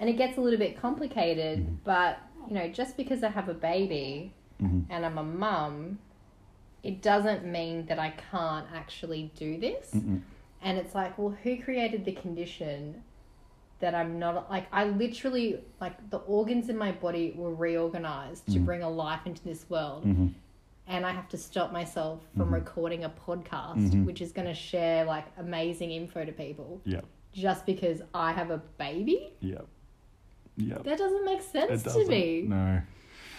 [0.00, 3.54] And it gets a little bit complicated, but you know, just because I have a
[3.54, 4.84] baby Mhm.
[4.90, 5.98] and I'm a mum,
[6.82, 9.90] it doesn't mean that I can't actually do this.
[9.94, 10.20] Mm-mm.
[10.62, 13.02] And it's like, well, who created the condition
[13.80, 18.60] that I'm not like I literally like the organs in my body were reorganized to
[18.60, 20.04] bring a life into this world.
[20.04, 20.34] Mhm.
[20.86, 24.04] And I have to stop myself from recording a podcast Mhm.
[24.04, 27.00] which is going to share like amazing info to people Yeah.
[27.32, 29.32] just because I have a baby.
[29.40, 29.62] Yeah.
[30.56, 30.78] Yeah.
[30.78, 32.08] That doesn't make sense to doesn't.
[32.08, 32.42] me.
[32.42, 32.82] No.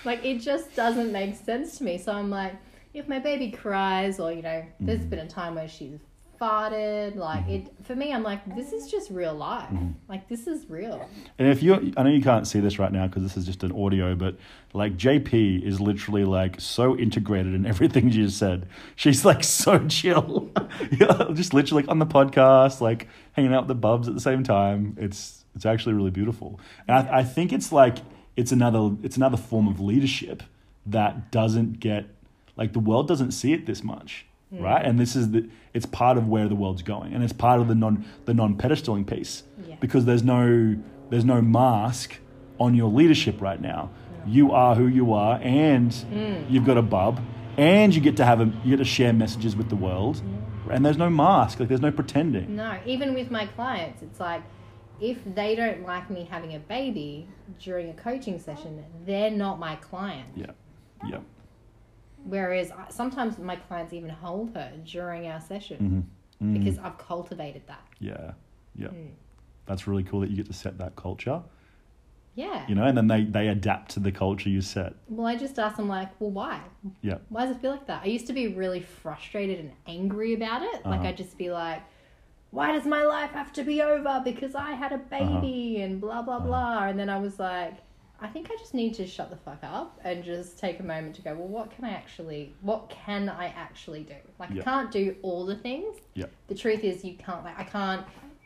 [0.04, 1.98] Like it just doesn't make sense to me.
[1.98, 2.56] So I'm like,
[2.94, 5.10] if my baby cries or you know, there's Mm-hmm.
[5.10, 6.00] been a time where she's
[6.42, 9.70] farted, like it for me, I'm like, this is just real life.
[9.70, 9.92] Mm-hmm.
[10.10, 11.08] Like this is real.
[11.40, 13.64] And if you, I know you can't see this right now because this is just
[13.64, 14.36] an audio, but
[14.74, 18.68] like JP is literally like so integrated in everything you just said.
[18.96, 20.52] She's like so chill,
[21.34, 24.44] just literally like on the podcast, like hanging out with the bubs at the same
[24.44, 24.98] time.
[25.00, 28.00] It's it's actually really beautiful, and I, I think it's like
[28.36, 30.44] it's another it's another form of leadership
[30.88, 32.06] that doesn't get
[32.56, 34.64] like the world doesn't see it this much hmm.
[34.64, 34.86] right?
[34.86, 37.68] And this is the it's part of where the world's going and it's part of
[37.68, 39.44] the non the non pedestaling piece.
[39.68, 39.76] Yeah.
[39.80, 40.76] because there's no
[41.10, 42.18] there's no mask
[42.60, 43.90] on your leadership right now.
[44.26, 46.44] You are who you are and hmm.
[46.50, 47.20] you've got a bub
[47.58, 50.72] and you get to have a you get to share messages with the world hmm.
[50.72, 52.56] and there's no mask like there's no pretending.
[52.56, 54.44] No, even with my clients, it's like
[55.02, 57.28] if they don't like me having a baby
[57.60, 60.30] during a coaching session, they're not my client.
[60.36, 60.52] yeah.
[61.06, 61.20] Yeah
[62.26, 66.06] Whereas I, sometimes my clients even hold her during our session
[66.40, 66.54] Mhm.
[66.54, 67.82] because I've cultivated that.
[68.00, 68.32] yeah
[68.76, 69.12] yeah Mm.
[69.66, 71.42] that's really cool that you get to set that culture
[72.36, 72.66] Yeah.
[72.68, 75.60] you know and then they they adapt to the culture you set Well, I just
[75.60, 76.60] asked them like, well, why?
[77.02, 78.02] yeah Why does it feel like that?
[78.04, 80.84] I used to be really frustrated and angry about it.
[80.86, 81.10] Like Uh-huh.
[81.10, 81.82] I'd just be like,
[82.52, 85.40] why does my life have to be over because I had a Uh-huh.
[85.42, 86.88] baby and blah blah blah.
[86.88, 87.76] And then I was like,
[88.24, 91.14] I think I just need to shut the fuck up and just take a moment
[91.16, 94.16] to go, well, what can I actually, what can I actually do?
[94.40, 94.62] Like Yeah.
[94.62, 95.98] I can't do all the things.
[96.14, 96.28] Yeah.
[96.48, 97.44] The truth is, you can't.
[97.44, 98.06] Like I can't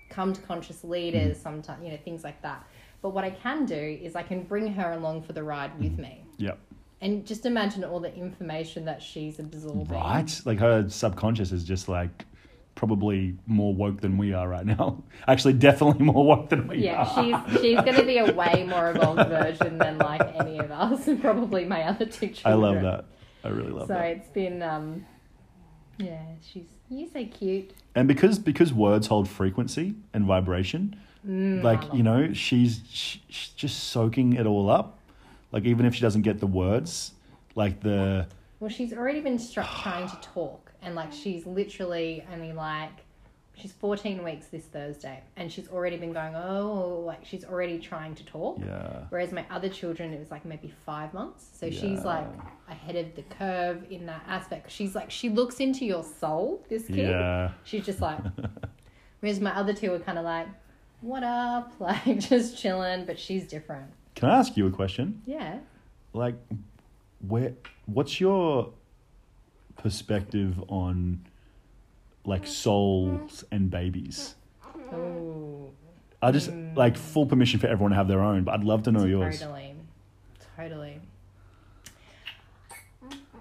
[0.09, 1.43] come to conscious leaders mm-hmm.
[1.43, 1.83] sometimes.
[1.85, 2.65] You know things like that.
[3.03, 5.93] But what I can do is I can bring her along for the ride with
[5.93, 6.01] mm-hmm.
[6.01, 6.25] me.
[6.37, 6.55] yeah
[7.01, 9.95] And just imagine all the information that she's absorbing.
[9.95, 10.41] Right?
[10.43, 12.25] Like her subconscious is just like
[12.77, 15.03] probably more woke than we are right now.
[15.27, 17.23] Actually, definitely more woke than we Yeah, are.
[17.51, 21.07] she's she's going to be a way more evolved version than like any of us,
[21.07, 22.43] and probably my other two children.
[22.45, 23.05] I love that.
[23.43, 23.99] I really love So that.
[23.99, 25.05] So it's been um,
[25.97, 27.73] yeah, she's you say cute.
[27.95, 30.95] And because because words hold frequency and vibration,
[31.27, 34.99] Mm, like you know, she's sh- she's just soaking it all up,
[35.51, 37.11] Like even if she doesn't get the words,
[37.55, 38.27] like the
[38.61, 42.91] Well, she's already been struck trying to talk, and like she's literally only like
[43.55, 48.13] she's 14 weeks this Thursday, and she's already been going oh like she's already trying
[48.15, 48.59] to talk.
[48.59, 49.05] yeah.
[49.09, 51.47] Whereas my other children, it was like maybe five months.
[51.59, 52.27] So she's like
[52.69, 54.71] ahead of the curve in that aspect.
[54.71, 56.63] She's like she looks into your soul.
[56.69, 57.51] This kid, Yeah.
[57.63, 58.19] she's just like.
[59.19, 60.47] Whereas my other two were kind of like,
[61.01, 63.87] what up, like just chilling, but she's different.
[64.13, 65.23] Can I ask you a question?
[65.25, 65.57] Yeah.
[66.13, 66.35] Like,
[67.27, 67.53] where?
[67.87, 68.73] What's your
[69.77, 71.25] perspective on
[72.25, 74.35] like souls and babies?
[74.93, 75.69] Oh.
[76.21, 76.75] I just mm.
[76.75, 79.39] like full permission for everyone to have their own, but I'd love to know yours.
[79.39, 79.75] Totally.
[80.55, 80.99] Totally.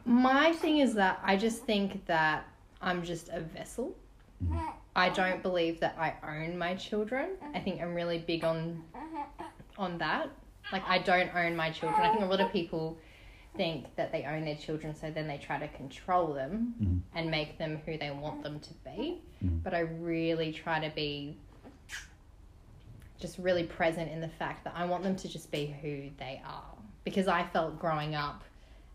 [0.05, 2.47] My thing is that I just think that
[2.81, 3.97] I'm just a vessel.
[4.45, 4.59] Mm-hmm.
[4.95, 7.31] I don't believe that I own my children.
[7.55, 8.83] I think I'm really big on
[9.79, 10.31] on that.
[10.73, 12.01] Like I don't own my children.
[12.01, 12.99] I think a lot of people
[13.57, 17.01] think that they own their children so then they try to control them Mhm.
[17.15, 19.23] and make them who they want them to be.
[19.45, 19.63] Mhm.
[19.63, 21.37] But I really try to be
[23.19, 26.41] just really present in the fact that I want them to just be who they
[26.45, 26.75] are.
[27.05, 28.43] Because I felt growing up,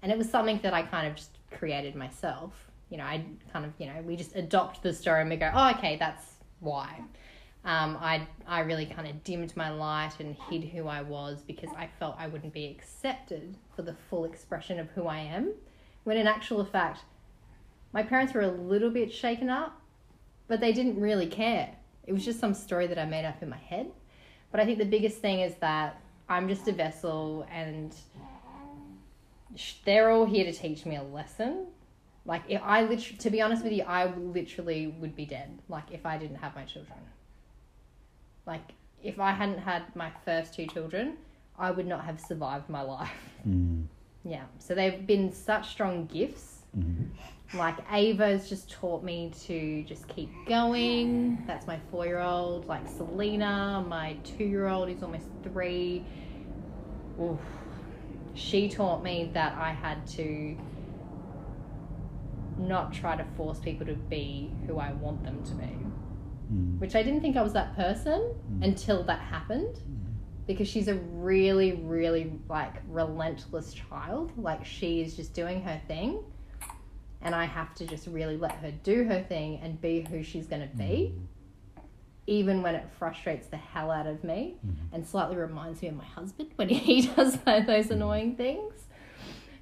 [0.02, 2.70] and it was something that I kind of just created myself.
[2.90, 5.50] You know, I kind of, you know, we just adopt the story and we go,
[5.54, 7.02] oh, okay, that's why.
[7.64, 11.70] Um, I, I really kind of dimmed my light and hid who I was because
[11.78, 15.54] I felt I wouldn't be accepted for the full expression of who I am.
[16.04, 17.02] When in actual fact,
[17.94, 19.80] my parents were a little bit shaken up,
[20.48, 21.76] but they didn't really care.
[22.08, 23.92] It was just some story that I made up in my head.
[24.52, 27.96] But I think the biggest thing is that I'm just a vessel and
[29.86, 31.68] they're all here to teach me a lesson.
[32.26, 35.60] Like, if I literally, to be honest with you, I literally would be dead.
[35.70, 36.98] Like, if I didn't have my children.
[38.46, 38.74] Like,
[39.04, 41.18] if I hadn't had my first two children,
[41.58, 43.12] I would not have survived my life.
[43.48, 43.86] Mm,
[44.24, 44.44] Yeah.
[44.60, 46.60] So they've been such strong gifts.
[46.78, 47.08] mhm.
[47.56, 51.44] Like Ava's just taught me to just keep going.
[51.48, 52.68] That's my four year old.
[52.68, 56.06] Like Selena, my two year old, who's almost three.
[57.20, 57.40] Oof.
[58.36, 60.56] She taught me that I had to
[62.58, 65.70] not try to force people to be who I want them to be.
[66.54, 66.80] Mm.
[66.80, 68.64] Which I didn't think I was that person mm.
[68.64, 69.76] until that happened.
[69.76, 69.98] Mm.
[70.48, 74.32] Because she's a really, really like relentless child.
[74.38, 76.24] Like she is just doing her thing
[77.22, 80.48] and I have to just really let her do her thing and be who she's
[80.48, 81.82] going to be, mm.
[82.28, 84.56] even when it frustrates the hell out of me
[84.92, 88.74] and slightly reminds me of my husband when he does those annoying things.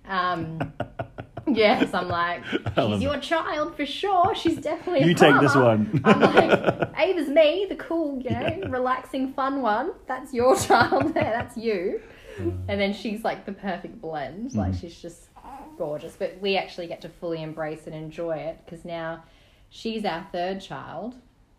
[0.07, 0.73] Um,
[1.55, 2.43] yes, I'm like,
[2.75, 4.33] she's your child for sure.
[4.35, 6.01] She's definitely You take this one.
[6.05, 9.91] I'm like, Ava's me, the cool, you know, relaxing, fun one.
[10.07, 11.23] That's your child there.
[11.23, 12.01] That's you.
[12.37, 14.53] And then she's like the perfect blend.
[14.55, 14.79] Like Mm-hmm.
[14.79, 15.29] she's just
[15.77, 16.15] gorgeous.
[16.17, 19.23] But we actually get to fully embrace and enjoy it because now
[19.69, 21.15] she's our third child.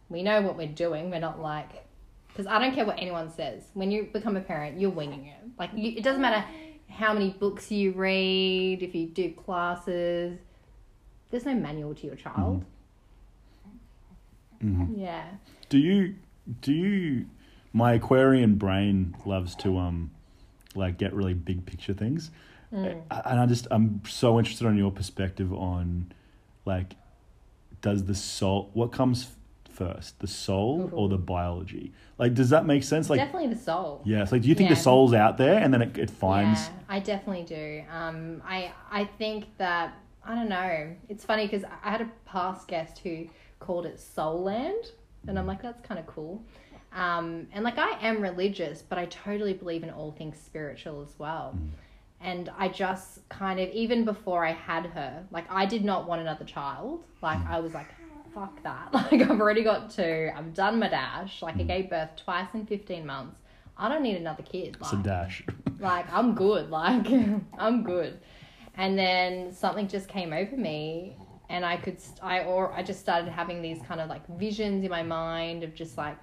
[0.08, 1.10] We know what we're doing.
[1.10, 1.86] We're not like,
[2.28, 3.64] because I don't care what anyone says.
[3.74, 5.36] When you become a parent, you're winging it.
[5.58, 6.44] Like you, it doesn't matter
[7.00, 10.38] how many books you read, if you do classes.
[11.30, 12.64] There's no manual to your child.
[14.62, 14.98] Mhm.
[14.98, 15.24] Yeah.
[15.70, 16.16] Do you
[16.60, 17.26] do you
[17.72, 20.10] my Aquarian brain loves to um
[20.74, 22.30] like get really big picture things.
[22.72, 23.02] Mm.
[23.10, 26.12] And I just I'm so interested on your perspective on
[26.66, 26.96] like
[27.80, 29.28] does the soul what comes
[29.80, 31.92] first, the soul or the biology?
[32.18, 33.08] Like does that make sense?
[33.10, 34.02] Like definitely the soul.
[34.04, 34.76] yes, like do you think Yeah.
[34.76, 37.82] the soul's out there and then it, it finds Yeah, I definitely do.
[38.00, 40.94] Um, I I think that I don't know.
[41.08, 43.26] It's funny because I had a past guest who
[43.58, 44.84] called it Soul Land,
[45.26, 46.42] and I'm like, that's kind of cool.
[46.92, 51.14] Um, and like I am religious, but I totally believe in all things spiritual as
[51.18, 51.56] well.
[52.22, 56.20] And I just kind of even before I had her, like I did not want
[56.20, 57.04] another child.
[57.22, 57.86] Like I was like,
[58.34, 58.88] fuck that.
[58.92, 60.30] Like I've already got two.
[60.34, 61.42] I've done my dash.
[61.42, 63.40] Like I gave birth twice in 15 months.
[63.76, 64.76] I don't need another kid.
[64.78, 65.42] it's a dash.
[65.80, 67.06] like I'm good, like
[67.58, 68.20] I'm good.
[68.76, 71.16] And then something just came over me,
[71.48, 74.84] and I could st- I or I just started having these kind of like visions
[74.84, 76.16] in my mind of just like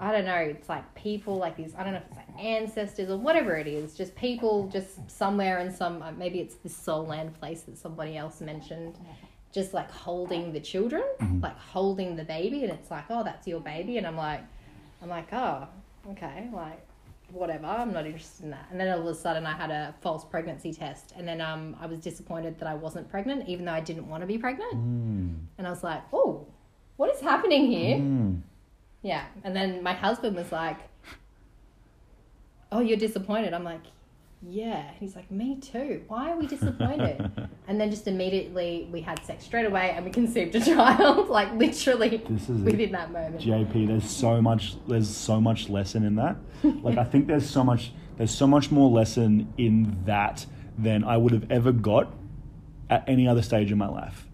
[0.00, 3.10] I don't know, it's like people like these I don't know if it's like ancestors
[3.10, 7.04] or whatever it is, just people just somewhere in some uh, maybe it's this soul
[7.06, 8.96] land place that somebody else mentioned.
[9.52, 11.04] Just like holding the children,
[11.42, 14.40] like holding the baby, and it's like, oh, that's your baby, and I'm like,
[15.02, 15.68] I'm like, oh,
[16.12, 16.80] okay, like
[17.30, 18.66] whatever, I'm not interested in that.
[18.70, 21.74] And then all of a sudden I had a false pregnancy test and then um
[21.80, 24.74] I was disappointed that I wasn't pregnant even though I didn't want to be pregnant.
[24.74, 26.46] Mm, And I was like, "Oh,
[26.98, 28.42] what is happening here?" mm.
[29.02, 29.24] Yeah.
[29.44, 30.76] And then my husband was like,
[32.70, 33.80] "Oh, you're disappointed." I'm like,
[34.46, 34.90] yeah.
[34.98, 36.02] He's like, me too.
[36.08, 37.48] Why are we disappointed?
[37.68, 41.52] and then just immediately we had sex straight away and we conceived a child, like
[41.54, 42.64] literally This is it.
[42.64, 43.40] within that moment.
[43.40, 46.36] JP, there's so much there's so much lesson in that.
[46.62, 51.16] Like I think there's so much there's so much more lesson in that than I
[51.16, 52.12] would have ever got
[52.90, 54.26] at any other stage in my life.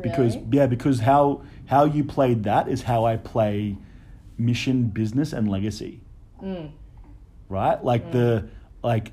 [0.00, 3.76] Because yeah, because how how you played that is how I play
[4.38, 6.00] mission, business and legacy.
[6.42, 6.70] Mm.
[7.48, 7.82] Right?
[7.84, 8.48] Like the
[8.82, 9.12] like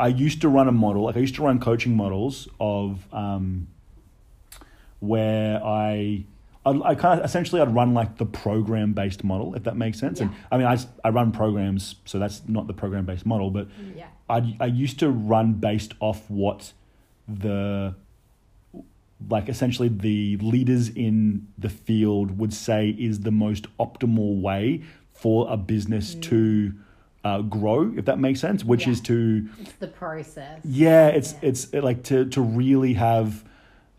[0.00, 3.68] I used to run a model, like I used to run coaching models of um,
[5.00, 6.24] where I,
[6.64, 9.98] I, I kind of essentially I'd run like the program based model, if that makes
[9.98, 10.20] sense.
[10.20, 13.68] And I mean, I, I run programs, so that's not the program based model, but
[13.94, 14.06] Yeah.
[14.28, 16.72] I, I used to run based off what
[17.28, 17.94] the
[19.28, 24.82] like essentially the leaders in the field would say is the most optimal way
[25.12, 26.72] for a business to
[27.24, 28.86] uh, grow, if that makes sense, which Mm.
[28.86, 28.92] Yeah.
[28.92, 30.60] is to It's the process.
[30.64, 31.48] yeah, it's Yeah.
[31.48, 33.44] it's like to to really have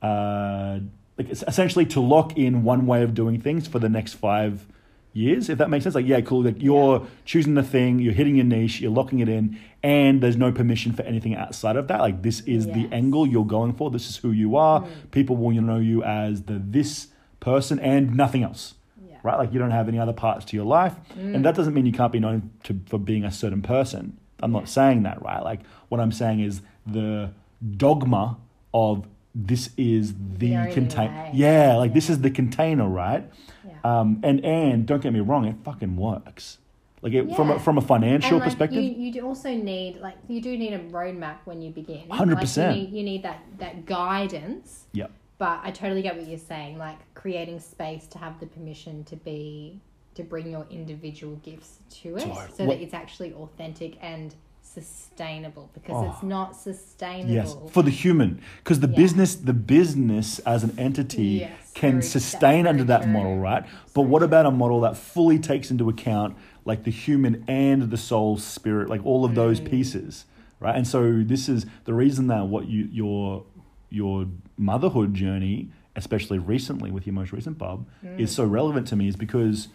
[0.02, 0.80] uh
[1.18, 4.66] like it's essentially to lock in one way of doing things for the next five
[5.14, 5.94] years, if that makes sense.
[5.94, 6.42] Like yeah, cool.
[6.44, 10.38] Like you're choosing the thing, you're hitting your niche, you're locking it in, and there's
[10.38, 12.00] no permission for anything outside of that.
[12.00, 12.90] Like this is the Yes.
[12.90, 12.94] Mm.
[12.94, 13.92] angle you're going for.
[13.92, 14.86] This is who you are.
[15.12, 17.08] People will know you as the this
[17.40, 18.81] person and nothing else Yeah.
[19.24, 19.38] Right?
[19.38, 21.94] Like you don't have any other parts to your life, and that doesn't mean you
[21.94, 24.18] can't be known to, for being a certain person.
[24.44, 25.44] I'm not saying that, right?
[25.44, 27.32] Like what I'm saying is the
[27.78, 28.38] dogma
[28.74, 31.14] of this is the The only contain.
[31.14, 31.32] way.
[31.34, 33.30] Yeah, like this is the container, right?
[33.66, 33.74] Yeah.
[33.84, 36.58] Um, and and don't get me wrong, it fucking works.
[37.02, 40.18] Like it, from a, from a financial like, perspective, you, you do also need like
[40.28, 42.08] you do need a roadmap when you begin.
[42.10, 42.12] 100%.
[42.12, 44.86] Like, you, need, you need that that guidance.
[44.94, 45.08] yeah,
[45.41, 46.77] But I totally get what you're saying.
[46.77, 49.82] Like creating space to have the permission to be
[50.13, 55.71] to bring your individual gifts to it, so What- that it's actually authentic and sustainable.
[55.73, 56.12] Because Oh.
[56.12, 57.34] it's not sustainable.
[57.34, 58.95] yes, for the human, because the Yeah.
[58.95, 63.12] business, the business as an entity Yes, can very- sustain under that true.
[63.12, 63.63] model, right?
[63.95, 67.97] But what about a model that fully takes into account like the human and the
[67.97, 69.71] soul, spirit, like all of those Mm.
[69.71, 70.25] pieces,
[70.60, 70.75] right?
[70.75, 73.43] And so this is the reason that what you your
[73.91, 74.25] your
[74.58, 78.19] motherhood journey, especially recently with your most recent bub, Mm.
[78.19, 79.67] is so relevant to me is because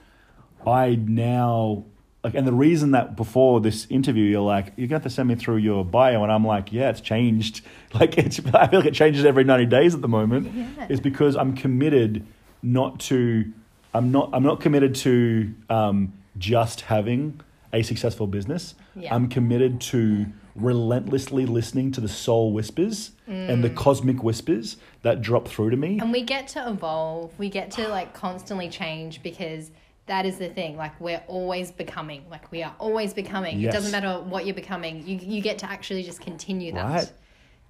[0.66, 1.84] I now
[2.24, 5.28] like, and the reason that before this interview you're like, you're gonna have to send
[5.28, 7.60] me through your bio, and I'm like, yeah, it's changed.
[7.94, 10.52] Like, it's I feel like it changes every ninety days at the moment.
[10.52, 10.86] Yeah.
[10.88, 12.26] Is because I'm committed
[12.62, 13.52] not to,
[13.94, 17.40] I'm not, I'm not committed to um, just having
[17.72, 18.74] a successful business.
[18.96, 19.14] Yeah.
[19.14, 20.26] I'm committed to
[20.56, 23.76] relentlessly listening to the soul whispers and the mm.
[23.76, 25.98] cosmic whispers that drop through to me.
[26.00, 27.32] And we get to evolve.
[27.38, 29.70] We get to like constantly change because
[30.06, 30.76] that is the thing.
[30.76, 32.24] Like we're always becoming.
[32.30, 33.58] Like we are always becoming.
[33.58, 33.74] Yes.
[33.74, 35.06] It doesn't matter what you're becoming.
[35.06, 36.84] You you get to actually just continue that.
[36.84, 37.12] Right.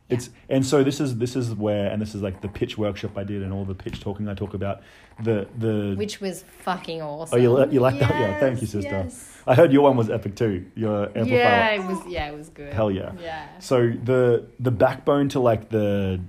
[0.09, 3.19] It's and so this is this is where and this is like the pitch workshop
[3.19, 4.81] I did and all the pitch talking I talk about
[5.23, 7.37] the the Which was fucking awesome.
[7.37, 9.33] oh you li- you like that yeah thank you sister yes.
[9.49, 12.49] I heard your one was epic too your amplifier Yeah, it was yeah, it was
[12.51, 12.73] good.
[12.73, 13.49] hell yeah Yeah.
[13.59, 16.21] so the the backbone to like the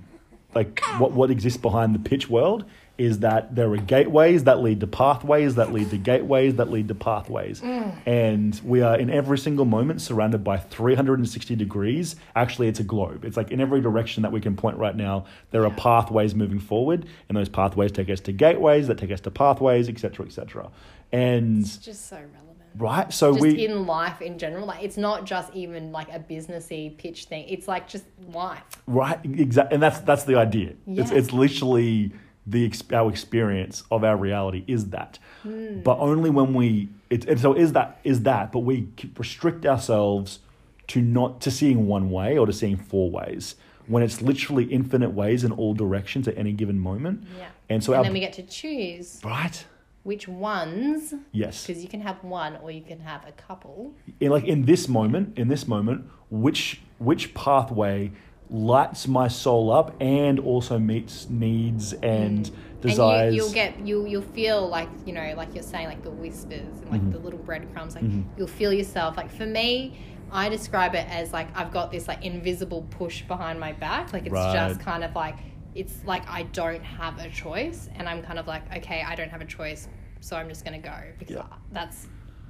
[0.56, 2.64] like what what exists behind the pitch world
[2.98, 6.88] is that there are gateways that lead to pathways that lead to gateways that lead
[6.88, 7.94] to pathways mm.
[8.06, 13.24] and we are in every single moment surrounded by 360 degrees actually it's a globe
[13.24, 16.58] it's like in every direction that we can point right now there are pathways moving
[16.58, 20.68] forward and those pathways take us to gateways that take us to pathways etc etc
[21.12, 22.58] and It's just so relevant.
[22.76, 26.18] right so Just we in life in general, like it's not just even like a
[26.18, 27.46] businessy pitch thing.
[27.48, 28.62] It's like just life.
[28.86, 30.74] Right, exactly, and that's that's the idea.
[30.86, 31.16] It's Yeah.
[31.18, 32.12] it's literally
[32.48, 35.80] the our experience of our reality is that, Hmm.
[35.82, 40.40] but only when we it, and so is that is that, but we restrict ourselves
[40.88, 43.54] to not to seeing one way or to seeing four ways
[43.86, 47.24] when it's literally infinite ways in all directions at any given moment.
[47.38, 47.48] Yeah.
[47.68, 49.64] And so and our then we get to choose right,
[50.04, 53.92] which ones yes, because you can have one or you can have a couple.
[54.20, 58.10] in like in this moment, in this moment, which which pathway
[58.50, 63.26] lights my soul up and also meets needs and desires.
[63.28, 66.10] And you, you'll get you'll you'll feel like you know like you're saying like the
[66.10, 67.10] whispers and like Mm-hmm.
[67.12, 68.04] the little breadcrumbs like
[68.36, 69.98] you'll feel yourself like for me
[70.30, 74.24] I describe it as like I've got this like invisible push behind my back like
[74.24, 74.52] it's Right.
[74.54, 75.36] just kind of like
[75.74, 79.30] it's like I don't have a choice and I'm kind of like okay I don't
[79.30, 79.88] have a choice
[80.20, 81.42] so I'm just gonna go because Yeah.
[81.72, 82.06] that's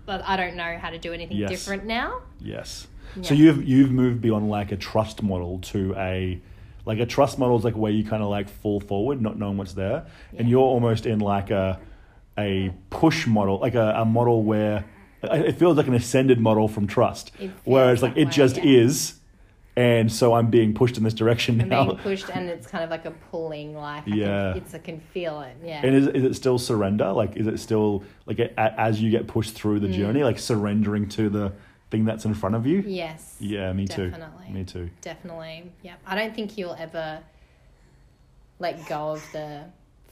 [0.07, 1.51] but I don't know how to do anything Yes.
[1.51, 2.87] different now Yes.
[3.23, 6.41] So you've you've moved beyond like a trust model to a
[6.87, 9.57] like a trust model is like where you kind of like fall forward, not knowing
[9.57, 10.07] what's there,
[10.37, 11.79] and you're almost in like a
[12.39, 14.85] a push model, like a, a model where
[15.23, 18.57] it feels like an ascended model from trust, It where it's like it way, just
[18.59, 18.63] yeah.
[18.83, 19.15] is,
[19.77, 21.85] and so I'm being pushed in this direction I'm now.
[21.87, 23.75] being pushed, and it's kind of like a pulling.
[23.75, 24.53] Like I Yeah.
[24.53, 25.57] can, it's I can feel it.
[25.65, 25.81] Yeah.
[25.85, 27.11] And is, is it still surrender?
[27.13, 29.95] Like, is it still like a- as you get pushed through the Mm.
[29.95, 31.53] journey, like surrendering to the
[31.91, 32.81] thing that's in front of you?
[32.87, 33.37] yes.
[33.41, 34.11] Yeah, me too.
[34.11, 34.51] Definitely.
[34.53, 34.91] Me too.
[35.01, 35.73] Definitely.
[35.83, 35.95] Yeah.
[36.07, 37.21] I don't think you'll ever
[38.59, 39.65] let go of the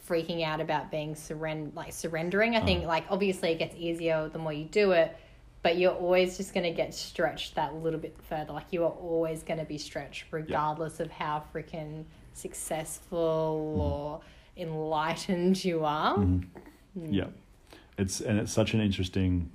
[0.09, 2.55] freaking out about being surrend like surrendering.
[2.57, 2.89] I think Oh.
[2.89, 5.17] like obviously it gets easier the more you do it,
[5.63, 8.53] but you're always just gonna get stretched that little bit further.
[8.53, 12.05] Like you are always gonna be stretched regardless of how freaking
[12.35, 13.81] successful Mm-hmm.
[13.81, 14.21] or
[14.57, 16.17] enlightened you are.
[16.17, 16.47] Mm.
[17.11, 17.27] Yeah,
[17.99, 19.51] it's and it's such an interesting.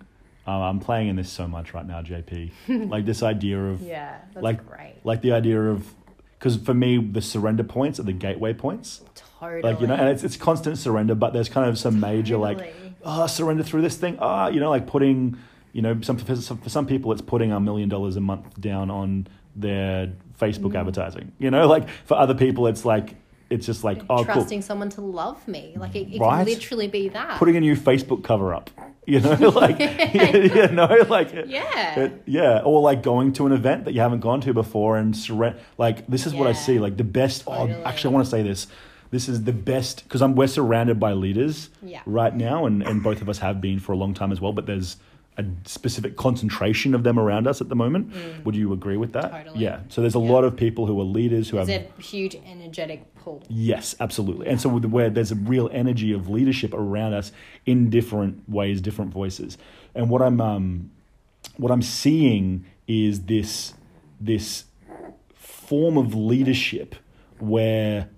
[0.47, 2.51] Uh, I'm playing in this so much right now, JP.
[2.89, 4.17] like this idea of Yeah.
[4.33, 4.95] That's like great.
[5.03, 5.93] like the idea of
[6.39, 9.01] because for me the surrender points are the gateway points.
[9.39, 9.61] Totally.
[9.61, 12.57] Like you know, and it's it's constant surrender, but there's kind of some major like
[12.57, 12.95] Totally.
[13.03, 14.17] oh surrender through this thing.
[14.19, 15.37] Ah, you know, like putting
[15.73, 18.59] you know some for some, for some people it's putting a million dollars a month
[18.59, 20.13] down on their Mm.
[20.39, 21.31] Facebook advertising.
[21.37, 23.13] You know, like for other people it's like
[23.51, 24.25] it's just like oh cool.
[24.25, 25.75] trusting someone to love me.
[25.77, 26.37] Like it, it Right.
[26.37, 27.37] can literally be that.
[27.37, 28.71] putting a new Facebook cover up.
[29.11, 29.79] You know, like
[30.13, 31.99] you know, like Yeah.
[31.99, 35.15] it- yeah, or like going to an event that you haven't gone to before and
[35.15, 35.59] surrender.
[35.77, 36.79] Like this is what I see.
[36.79, 37.43] Like the best.
[37.45, 37.73] Totally.
[37.73, 38.67] Oh, actually, I want to say this.
[39.09, 42.01] This is the best because I'm we're surrounded by leaders Yeah.
[42.05, 44.53] right now, and and both of us have been for a long time as well.
[44.53, 44.95] But there's
[45.37, 48.13] a specific concentration of them around us at the moment.
[48.45, 49.31] Would you agree with that?
[49.31, 49.43] Mm.
[49.43, 49.59] Totally.
[49.63, 49.79] Yeah.
[49.89, 50.31] So there's a Yeah.
[50.31, 53.41] lot of people who are leaders who have a huge energetic pull.
[53.47, 54.47] Yes, absolutely.
[54.47, 57.31] And so with- where there's a real energy of leadership around us
[57.65, 59.57] in different ways, different voices.
[59.95, 60.91] And what I'm um,
[61.57, 63.73] what I'm seeing is this
[64.19, 64.65] this
[65.33, 66.95] form of leadership
[67.39, 68.09] where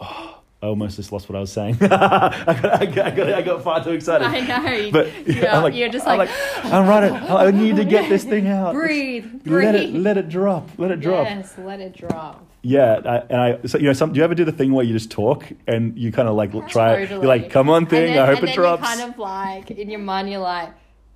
[0.00, 0.33] Oh,
[0.64, 1.76] I almost just lost what I was saying.
[1.82, 4.26] I, got, I, got, I, got, I got far too excited.
[4.26, 4.90] I know.
[4.90, 6.30] But you're, I'm like, you're just I'm like,
[6.64, 7.12] I'm running.
[7.12, 8.72] I need to get this thing out.
[8.72, 9.64] breathe, breathe.
[9.66, 10.70] Let it let it drop.
[10.78, 11.26] Let it drop.
[11.26, 12.46] Yes, let it drop.
[12.62, 14.14] Yeah, I, and I so you know some.
[14.14, 16.52] Do you ever do the thing where you just talk and you kind of like
[16.68, 17.02] try?
[17.02, 18.14] You're like, come on, thing.
[18.14, 18.88] Then, I hope and it then drops.
[18.88, 20.70] You're kind of like in your mind, you're like,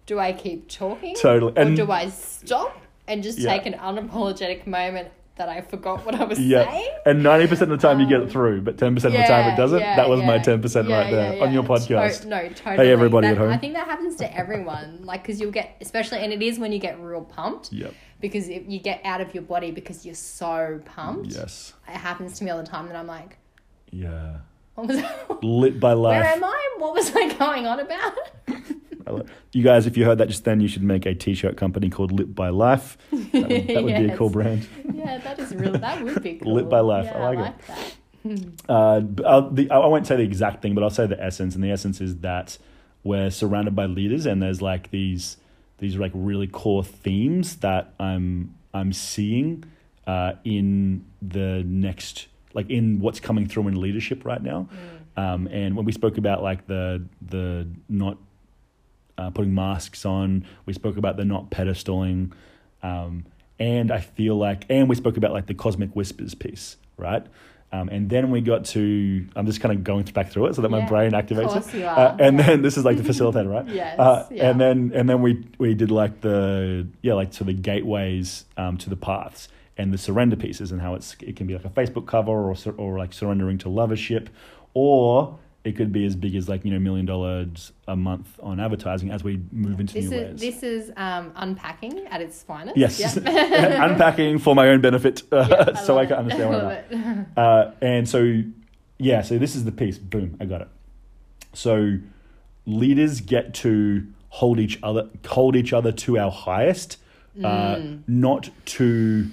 [0.05, 1.14] do I keep talking?
[1.14, 1.55] Totally.
[1.55, 3.57] Or And- do I stop and just Yeah.
[3.57, 5.09] take an unapologetic moment
[5.39, 6.91] that I forgot what I was yeah, saying?
[7.07, 9.20] and ninety percent of the time you get Um, it through, but ten percent of
[9.20, 9.80] the time it doesn't.
[9.80, 10.43] yeah, that was my yeah.
[10.43, 12.22] ten percent right there on your podcast.
[12.22, 12.91] To- no, totally.
[12.91, 13.51] everybody That- at home.
[13.53, 15.01] I think that happens to everyone.
[15.05, 17.72] Like, because you'll get, especially, and it is when you get real pumped.
[17.72, 17.95] Yep.
[18.20, 21.32] Because if you get out of your body because you're so pumped.
[21.32, 21.72] Yes.
[21.86, 23.39] It happens to me all the time that I'm like,
[23.93, 24.39] Yeah.
[24.74, 25.03] what was
[25.43, 26.20] Lit by life.
[26.22, 26.74] Where am I?
[26.78, 28.14] What was I going on about?
[29.09, 31.88] I You guys, if you heard that just then, you should make a t-shirt company
[31.90, 32.96] called Lit by Life.
[33.11, 34.68] That would, that would be a cool brand.
[34.92, 36.54] yeah, that is really that would be cool.
[36.54, 37.06] Lit by life.
[37.06, 37.54] Yeah, I like it.
[37.66, 37.94] that.
[38.68, 41.70] Uh, the, I won't say the exact thing, but I'll say the essence, and the
[41.70, 42.59] essence is that
[43.02, 45.38] we're surrounded by leaders, and there's like these
[45.78, 49.64] these like really core themes that I'm I'm seeing
[50.06, 54.68] uh, in the next like in what's coming through in leadership right now.
[55.16, 58.18] Um, and when we spoke about like the the not
[59.19, 62.33] uh, putting masks on, we spoke about the not pedestaling,
[62.83, 63.27] um,
[63.59, 67.27] and I feel like, and we spoke about like the cosmic whispers piece, right?
[67.71, 70.62] Um, and then we got to, I'm just kind of going back through it so
[70.62, 71.81] that my Yeah, brain of activates course it.
[71.81, 73.69] you Uh, and then this is like the facilitator, right?
[73.75, 74.49] Yes, Uh, yeah.
[74.49, 78.79] And then and then we we did like the yeah like to the gateways um,
[78.79, 81.69] to the paths and the surrender pieces and how it's it can be like a
[81.69, 84.29] Facebook cover or or like surrendering to lovership,
[84.73, 88.59] or it could be as big as like you know million dollars a month on
[88.61, 90.40] advertising as we move into This new is ways.
[90.40, 92.76] this is um, unpacking at its finest.
[92.76, 93.24] Yes, Yep.
[93.26, 96.18] unpacking for my own benefit, uh, Yeah, so I can it.
[96.20, 97.26] understand what I'm it.
[97.36, 98.42] Uh, and so,
[98.98, 99.98] yeah, so this is the piece.
[99.98, 100.68] Boom, I got it.
[101.54, 101.98] So,
[102.66, 106.98] leaders get to hold each other, hold each other to our highest,
[107.42, 108.02] uh, Mm.
[108.09, 109.28] not to,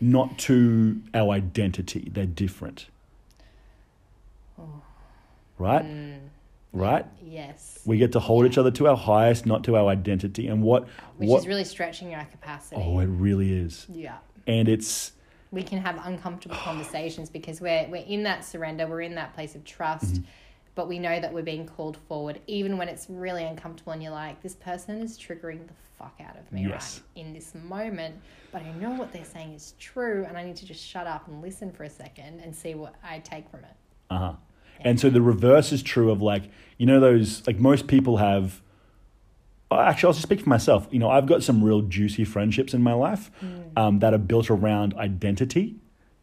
[0.00, 2.10] not to our identity.
[2.12, 2.86] They're different,
[5.58, 5.84] right?
[5.84, 6.18] Mm,
[6.72, 7.06] Right.
[7.24, 7.78] yes.
[7.86, 10.48] We get to hold each other to our highest, not to our identity.
[10.48, 10.88] And what,
[11.18, 11.38] Which what?
[11.42, 12.80] is really stretching our capacity.
[12.84, 13.86] oh, it really is.
[13.88, 14.16] yeah.
[14.48, 15.12] And it's
[15.52, 19.54] we can have uncomfortable conversations because we're we're in that surrender, we're in that place
[19.54, 20.24] of trust, Mm-hmm.
[20.74, 24.10] but we know that we're being called forward, even when it's really uncomfortable and you're
[24.10, 27.02] like, this person is triggering the fuck out of me Yes.
[27.16, 28.16] right in this moment.
[28.50, 31.28] But I know what they're saying is true and I need to just shut up
[31.28, 33.76] and listen for a second and see what I take from it.
[34.10, 34.32] Uh huh.
[34.80, 36.44] And so the reverse is true of like,
[36.78, 38.60] you know, those, like most people have.
[39.70, 40.86] oh, Actually, I'll just speak for myself.
[40.90, 43.30] You know, I've got some real juicy friendships in my life
[43.76, 45.76] um, that are built around identity.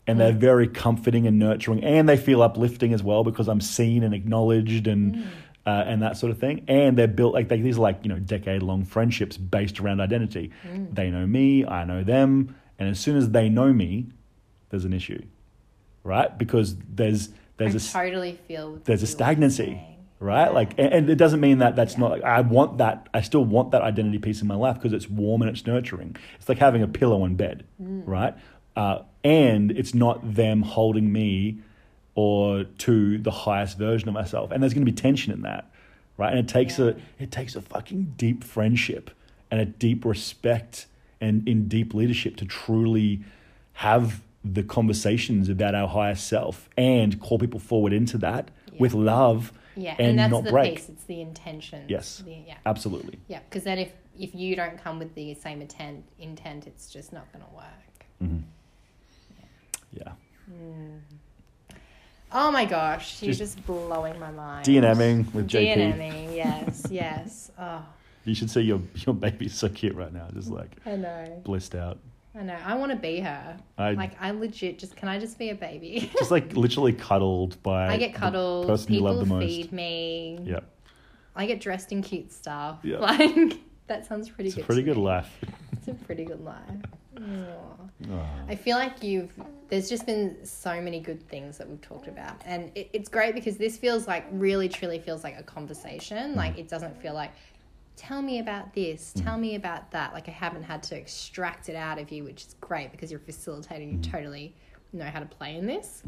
[0.07, 4.03] And they're very comforting and nurturing, and they feel uplifting as well because I'm seen
[4.03, 5.25] and acknowledged, and
[5.65, 6.65] uh, and that sort of thing.
[6.67, 10.01] And they're built like they, these are like you know decade long friendships based around
[10.01, 10.51] identity.
[10.67, 10.93] Mm.
[10.95, 14.07] They know me, I know them, and as soon as they know me,
[14.69, 15.21] there's an issue,
[16.03, 16.35] right?
[16.37, 17.29] Because there's
[17.61, 19.79] there's I a totally feel there's a stagnancy
[20.19, 20.49] right Yeah.
[20.49, 21.99] like and, and it doesn't mean that that's Yeah.
[22.01, 24.93] not like i want that i still want that identity piece in my life because
[24.93, 28.03] it's warm and it's nurturing it's like having a pillow in bed Mm.
[28.05, 28.35] right
[28.75, 31.57] uh, and it's not them holding me
[32.15, 35.69] or to the highest version of myself and there's going to be tension in that
[36.17, 36.85] right and it takes Yeah.
[37.19, 39.11] a it takes a fucking deep friendship
[39.49, 40.87] and a deep respect
[41.19, 43.21] and in deep leadership to truly
[43.73, 49.53] have the conversations about our higher self and call people forward into that with love
[49.75, 50.75] yeah and and, that's not the break.
[50.75, 51.85] piece it's the intention.
[51.87, 52.23] Yes.
[52.25, 52.57] the, yeah.
[52.65, 53.19] absolutely.
[53.27, 57.13] Yeah because then if if you don't come with the same intent intent it's just
[57.13, 58.39] not going to work mm-hmm.
[59.93, 60.11] yeah.
[60.51, 60.99] Mm.
[62.33, 64.65] Oh my gosh you're Just just, blowing my mind.
[64.65, 65.75] DNMing with JP.
[65.75, 67.51] DNMing, yes yes.
[67.59, 67.85] Oh.
[68.25, 71.41] You should see your your baby's so cute right now just like I know.
[71.43, 71.99] blissed out
[72.37, 75.37] I know I want to be her I- like I legit just can I just
[75.37, 79.13] be a baby just like literally cuddled by I get the cuddled person you people
[79.13, 80.59] love the most feed me yeah
[81.35, 82.97] I get dressed in cute stuff Yeah.
[82.99, 85.03] like that sounds pretty it's a good pretty to good me.
[85.03, 85.39] life
[85.73, 86.59] It's a pretty good life.
[88.09, 88.25] Aw.
[88.47, 89.31] I feel like you've.
[89.69, 93.33] There's just been so many good things that we've talked about, and it, it's great
[93.33, 96.35] because this feels like really, truly feels like a conversation.
[96.35, 96.59] Like mm.
[96.59, 97.31] it doesn't feel like,
[98.01, 100.11] tell me about this, tell me about that.
[100.11, 103.19] Like I haven't had to extract it out of you, which is great because you're
[103.19, 103.91] facilitating.
[103.91, 104.55] You totally
[104.91, 106.01] know how to play in this.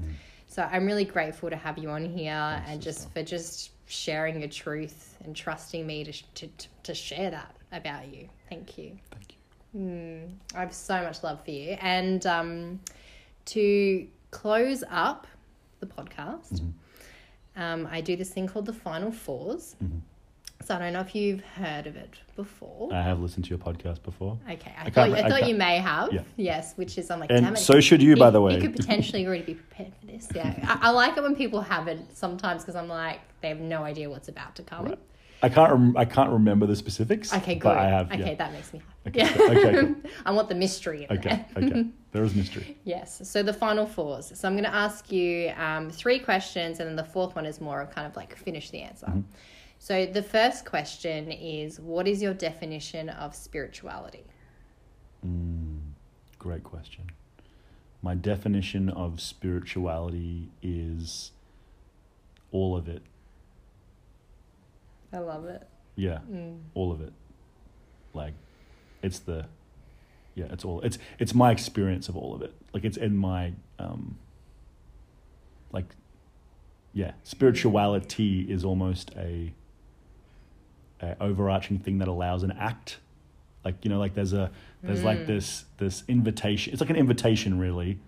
[0.48, 4.50] So I'm really grateful to have you on here and just for just sharing your
[4.50, 6.50] truth and trusting me to, to,
[6.82, 8.28] to, share that about you.
[8.50, 8.98] Thank you.
[9.12, 9.38] thank you
[9.76, 11.78] Mm, I have so much love for you.
[11.82, 12.80] And um,
[13.46, 15.26] to close up
[15.80, 16.62] the podcast,
[17.56, 19.76] um, I do this thing called the Final 4s
[20.66, 22.94] So I don't know if you've heard of it before.
[22.94, 25.48] i have listened to your podcast before okay, I, I thought, can't- I I thought
[25.48, 26.12] you may have.
[26.14, 26.22] Yeah.
[26.38, 27.60] Yes, which is I'm like, and damn it.
[27.60, 30.28] so should you by the way You could potentially already be prepared for this.
[30.34, 33.60] Yeah, I, I like it when people have it sometimes because I'm like, they have
[33.60, 34.86] no idea what's about to come.
[34.86, 35.00] Right.
[35.42, 35.72] I can't.
[35.74, 37.34] Rem- I can't remember the specifics.
[37.34, 37.64] Okay, good.
[37.68, 38.08] But I have.
[38.10, 38.36] okay, yeah.
[38.36, 39.20] that makes me happy.
[39.22, 39.52] Okay, Yeah.
[39.52, 39.96] okay, cool.
[40.26, 41.46] I want the mystery in Okay.
[41.56, 41.64] there.
[41.66, 41.86] Okay.
[42.14, 42.78] There is mystery.
[42.84, 43.28] Yes.
[43.28, 44.32] So the final fours.
[44.36, 47.60] So I'm going to ask you um, three questions, and then the fourth one is
[47.60, 49.12] more of kind of like finish the answer.
[49.84, 54.24] So the first question is, what is your definition of spirituality?
[56.40, 57.12] Great question.
[58.02, 61.34] My definition of spirituality is
[62.54, 63.02] all of it.
[65.12, 65.68] I love it.
[65.98, 66.20] Yeah,
[66.76, 67.12] all of it.
[68.14, 68.36] Like,
[69.02, 69.48] it's the,
[70.34, 70.80] yeah, it's all.
[70.80, 72.54] It's it's my experience of all of it.
[72.74, 74.18] Like it's in my, um.
[75.74, 75.94] Like,
[76.94, 79.54] yeah, spirituality is almost a.
[81.04, 82.98] A overarching thing that allows an act,
[83.66, 84.52] like you know, like there's a
[84.82, 86.74] there's like this this invitation.
[86.74, 88.00] It's like an invitation, really.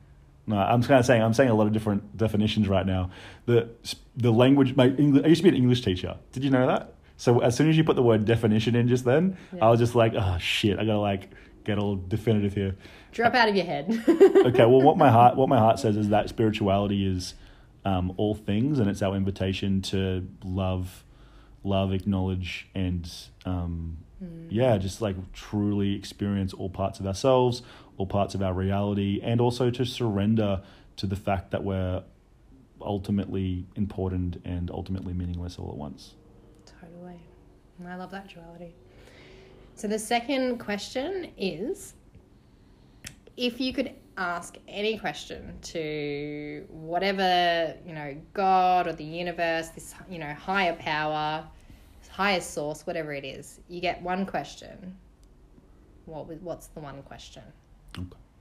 [0.47, 3.09] No, I'm just kind of saying I'm saying a lot of different definitions right now.
[3.45, 3.69] The
[4.15, 4.75] the language.
[4.75, 6.17] My English, I used to be an English teacher.
[6.31, 6.93] Did you know that?
[7.17, 9.95] So as soon as you put the word definition in just then, I was just
[9.95, 11.29] like, oh shit, I gotta like
[11.63, 12.75] get all definitive here.
[13.13, 14.03] Drop out of your head.
[14.45, 17.33] Okay, well, what my heart what my heart says is that spirituality is
[17.85, 21.03] um, all things, and it's our invitation to love,
[21.65, 23.11] love, acknowledge, and
[23.45, 23.97] um,
[24.49, 27.61] yeah, just like truly experience all parts of ourselves,
[27.97, 30.61] all parts of our reality, and also to surrender
[30.97, 32.03] to the fact that we're
[32.81, 36.13] ultimately important and ultimately meaningless all at once.
[36.79, 37.19] totally.
[37.85, 38.73] I love that duality.
[39.75, 41.95] So the second question is
[43.35, 49.93] if you could ask any question to whatever, you know, God or the universe, this,
[50.09, 51.45] you know, higher power,
[52.15, 54.95] higher source, whatever it is, you get one question.
[56.05, 57.43] What what's the one question?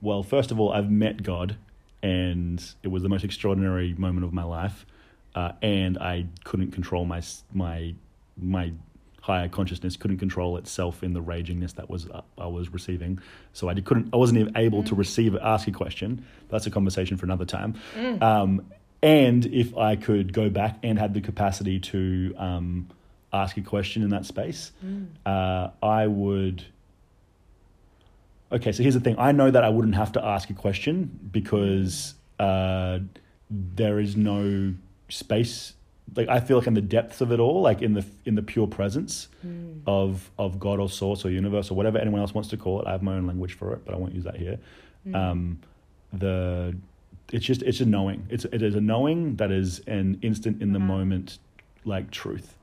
[0.00, 1.56] Well, first of all, I've met God,
[2.02, 4.86] and it was the most extraordinary moment of my life.
[5.34, 7.22] Uh, and I couldn't control my
[7.52, 7.94] my
[8.36, 8.72] my
[9.20, 13.18] higher consciousness couldn't control itself in the ragingness that was uh, I was receiving.
[13.54, 16.24] So I couldn't I wasn't even able to receive ask a question.
[16.48, 17.74] That's a conversation for another time.
[18.20, 18.70] Um,
[19.02, 22.88] and if I could go back and had the capacity to um,
[23.34, 24.72] ask a question in that space,
[25.26, 26.64] uh, I would
[28.52, 29.16] okay, so here's the thing.
[29.18, 30.94] I know that I wouldn't have to ask a question
[31.32, 33.00] because uh,
[33.50, 34.74] there is no
[35.08, 35.74] space.
[36.16, 38.42] Like I feel like in the depths of it all, like in the in the
[38.42, 39.28] pure presence
[39.86, 42.86] of of God or Source or Universe or whatever anyone else wants to call it.
[42.86, 44.58] I have my own language for it, but I won't use that here.
[45.14, 45.58] Um,
[46.12, 46.76] the
[47.32, 48.26] it's just it's a knowing.
[48.30, 51.38] It's it is a knowing that is an instant in the moment
[51.84, 52.54] like truth.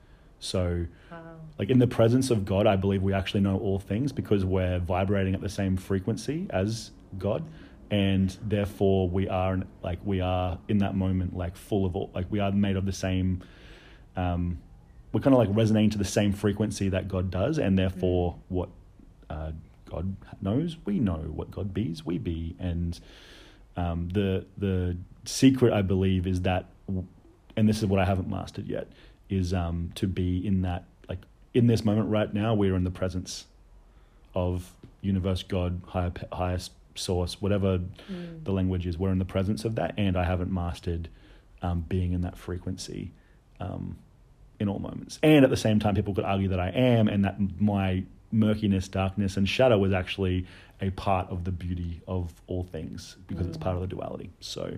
[0.42, 1.20] So, Wow.
[1.58, 4.80] like in the presence of God, I believe we actually know all things because we're
[4.80, 7.44] vibrating at the same frequency as God,
[7.90, 12.26] and therefore we are like we are in that moment like full of all like
[12.30, 13.44] we are made of the same.
[14.16, 14.58] Um,
[15.14, 18.70] we're kind of like resonating to the same frequency that God does, and therefore what
[19.30, 19.52] uh,
[19.90, 21.18] God knows, we know.
[21.18, 23.00] What God bees, we be, and
[23.78, 26.66] um, the the secret I believe is that,
[27.56, 28.88] and this is what I haven't mastered yet,
[29.32, 31.20] is um, to be in that like
[31.54, 32.54] in this moment right now.
[32.54, 33.46] We're in the presence
[34.36, 37.80] of universe, God, higher highest source, whatever
[38.12, 38.44] Mm.
[38.44, 38.98] the language is.
[38.98, 41.10] We're in the presence of that, and I haven't mastered
[41.62, 43.12] um, being in that frequency
[43.60, 43.98] um,
[44.60, 45.20] in all moments.
[45.24, 48.88] And at the same time, people could argue that I am, and that my murkiness,
[48.88, 50.46] darkness, and shadow is actually
[50.82, 53.62] a part of the beauty of all things because it's Mm.
[53.62, 54.30] part of the duality.
[54.40, 54.78] So,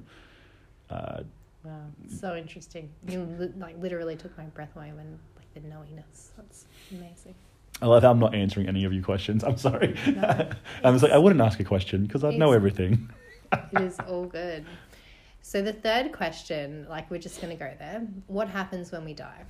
[0.90, 1.24] uh,
[1.64, 1.86] Wow,
[2.20, 2.90] so interesting.
[3.08, 6.32] You li- like literally took my breath away when like the knowingness.
[6.36, 7.36] That's amazing.
[7.82, 9.44] I love how I'm not answering any of your questions.
[9.44, 9.96] I'm sorry.
[10.08, 10.50] No,
[10.84, 13.10] I was like, I wouldn't ask a question because I know It's- everything.
[13.54, 14.66] it is all good.
[15.42, 18.06] So the third question, like we're just gonna go there.
[18.28, 19.44] What happens when we die?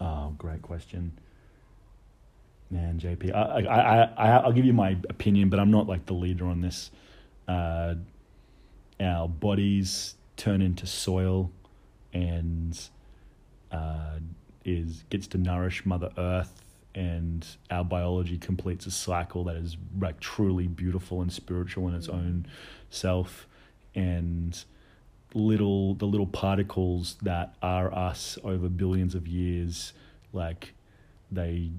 [0.00, 1.12] Oh, great question.
[2.70, 6.04] Man, JP, I, I, I, I, I'll give you my opinion, but I'm not like
[6.06, 6.90] the leader on this.
[7.48, 7.94] Uh,
[9.00, 11.50] our bodies turn into soil,
[12.14, 12.80] and
[13.70, 14.18] uh,
[14.64, 16.62] is gets to nourish Mother Earth,
[16.94, 22.08] and our biology completes a cycle that is like truly beautiful and spiritual in its
[22.08, 22.46] own
[22.88, 23.46] self,
[23.94, 24.64] and
[25.34, 29.92] little the little particles that are us over billions of years
[30.32, 30.72] like
[31.30, 31.70] they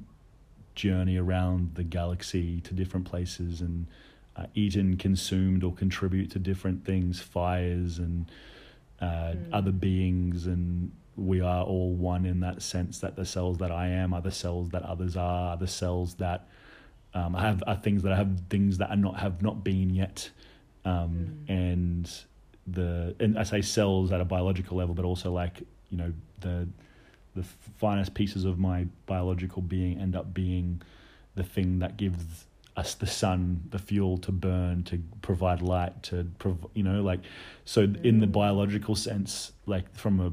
[0.75, 3.87] journey around the galaxy to different places and
[4.39, 8.31] uh, eat and consumed or contribute to different things fires and
[9.01, 9.53] uh, Mm.
[9.53, 13.87] other beings and we are all one in that sense that the cells that I
[13.87, 16.47] am are the cells that others are the cells that
[17.13, 19.89] um, I have are things that I have things that are not have not been
[19.89, 20.29] yet
[20.85, 21.49] um, Mm.
[21.49, 22.11] and
[22.67, 26.67] the and I say cells at a biological level, but also like you know the
[27.35, 27.43] the
[27.77, 30.81] finest pieces of my biological being end up being
[31.35, 32.45] the thing that gives
[32.79, 37.19] us the sun, the fuel to burn, to provide light, to prov- you know like
[37.65, 38.31] so in the Mm.
[38.41, 40.31] biological sense, like from a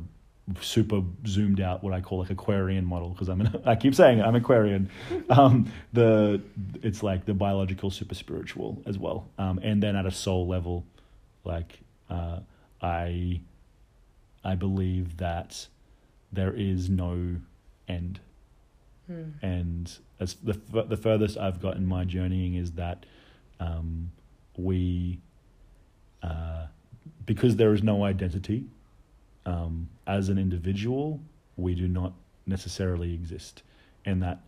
[0.60, 4.18] super zoomed out what I call like Aquarian model because I'm an, I keep saying
[4.20, 4.88] it, I'm Aquarian.
[5.38, 5.54] Um,
[5.92, 6.40] the
[6.82, 10.84] it's like the biological super spiritual as well, um, and then at a soul level,
[11.44, 12.38] like uh,
[12.80, 13.40] I
[14.44, 15.66] I believe that
[16.32, 17.36] there is no
[17.88, 18.20] end,
[19.06, 19.22] Hmm.
[19.42, 23.06] and as the f- the furthest I've got in my journeying is that
[23.60, 24.10] um,
[24.56, 25.20] we
[26.22, 26.66] uh,
[27.24, 28.64] because there is no identity
[29.44, 31.20] um, as an individual,
[31.56, 32.12] we do not
[32.46, 33.62] necessarily exist,
[34.04, 34.40] and that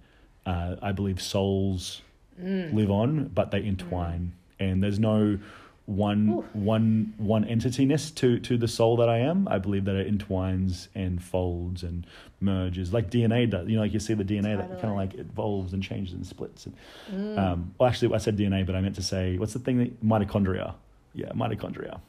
[0.47, 2.03] uh, I believe souls
[2.41, 2.73] Mm.
[2.73, 5.41] live on, but they entwine, and there's no
[5.89, 6.45] one Ooh.
[6.53, 9.49] one one entityness to to the soul that I am.
[9.49, 12.07] I believe that it entwines and folds and
[12.41, 13.66] merges like DNA does.
[13.68, 16.26] You know, like you see the DNA that kind of like evolves and changes and
[16.26, 16.66] splits.
[16.66, 16.74] And,
[17.11, 17.39] Mm.
[17.39, 20.05] um, well, actually, I said DNA, but I meant to say what's the thing that
[20.05, 20.74] mitochondria?
[21.14, 22.01] Yeah, mitochondria.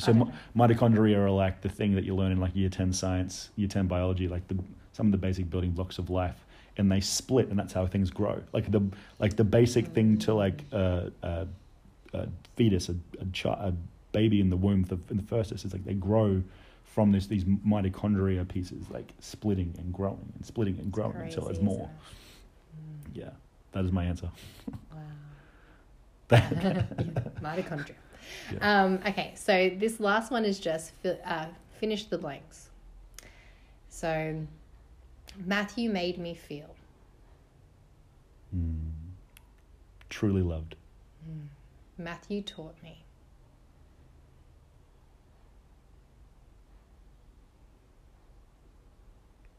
[0.00, 3.50] So mi- mitochondria are like the thing that you learn in like year ten science,
[3.54, 4.58] year ten biology, like the
[4.94, 6.44] some of the basic building blocks of life,
[6.76, 8.42] and they split, and that's how things grow.
[8.52, 8.82] Like the
[9.20, 11.46] like the basic thing to like uh, a,
[12.12, 13.72] a fetus, a a, chi- a
[14.12, 16.42] baby in the womb, the, in the first is like they grow
[16.84, 21.60] from this these mitochondria pieces, like splitting and growing and splitting and growing until there's
[21.60, 21.88] more.
[23.12, 23.30] isn't Yeah,
[23.72, 24.30] that is my answer.
[24.92, 24.98] Wow.
[26.30, 27.94] Mitochondria.
[28.60, 31.46] Um, okay, so this last one is just fi- uh,
[31.80, 32.68] finish the blanks.
[33.88, 34.46] So,
[35.44, 36.74] Matthew made me feel.
[38.56, 38.90] Mm.
[40.08, 40.76] Truly loved.
[42.02, 43.04] Matthew taught me.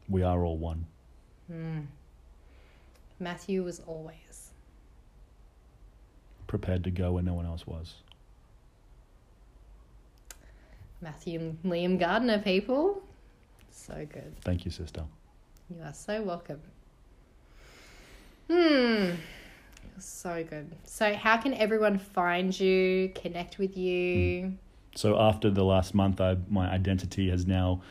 [0.08, 0.84] We are all one.
[1.50, 1.86] Mm.
[3.18, 4.50] Matthew was always.
[6.46, 7.94] Prepared to go where no one else was.
[11.00, 13.02] Matthew and Liam Gardner, people.
[13.70, 14.34] So good.
[14.42, 15.04] Thank you, sister.
[15.74, 16.60] You are so welcome.
[18.50, 19.12] Hmm.
[19.98, 20.72] So good.
[20.84, 24.54] So, how can everyone find you, connect with you?
[24.96, 27.82] So after the last month, I my identity has now,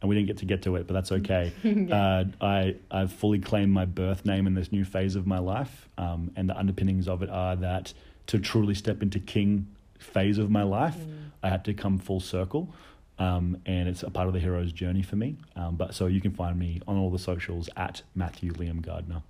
[0.00, 1.52] and we didn't get to get to it, but that's okay.
[1.92, 5.88] uh, I I've fully claimed my birth name in this new phase of my life,
[5.98, 7.92] um, and the underpinnings of it are that
[8.26, 9.66] to truly step into king
[9.98, 11.30] phase of my life, Mm.
[11.42, 12.74] I had to come full circle.
[13.18, 15.36] Um, and it's a part of the hero's journey for me.
[15.54, 19.22] Um, but so you can find me on all the socials at Matthew Liam Gardner.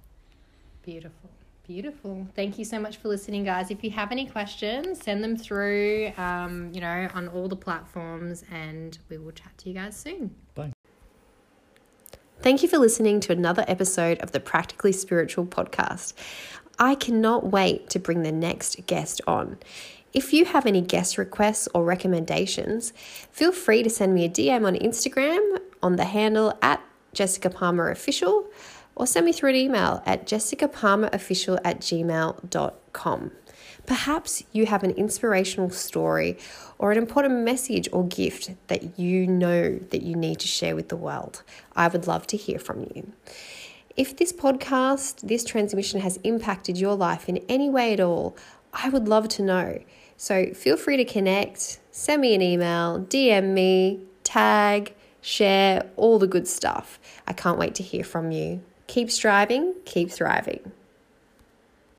[0.85, 1.31] Beautiful.
[1.71, 2.27] Beautiful.
[2.35, 3.71] Thank you so much for listening, guys.
[3.71, 8.43] If you have any questions, send them through, um, you know, on all the platforms,
[8.51, 10.35] and we will chat to you guys soon.
[10.57, 10.73] Bye.
[12.41, 16.15] Thank you for listening to another episode of the Practically Spiritual podcast.
[16.81, 19.57] I cannot wait to bring the next guest on.
[20.13, 22.93] If you have any guest requests or recommendations,
[23.31, 27.93] feel free to send me a DM on Instagram on the handle at Jessica Palmer
[27.93, 28.49] Official
[29.01, 33.31] or send me through an email at jessicapalmerofficial at gmail.com.
[33.87, 36.37] Perhaps you have an inspirational story
[36.79, 40.91] or an important message or gift that you know that you need to share with
[40.91, 41.43] the world.
[41.75, 43.11] I would love to hear from you.
[43.97, 48.37] If this podcast, this transmission has impacted your life in any way at all,
[48.75, 49.83] I would love to know.
[50.19, 56.27] So feel free to connect, send me an email, DM me, tag, share, all the
[56.27, 57.01] good stuff.
[57.27, 58.61] I can't wait to hear from you.
[58.91, 60.73] Keep striving, keep thriving.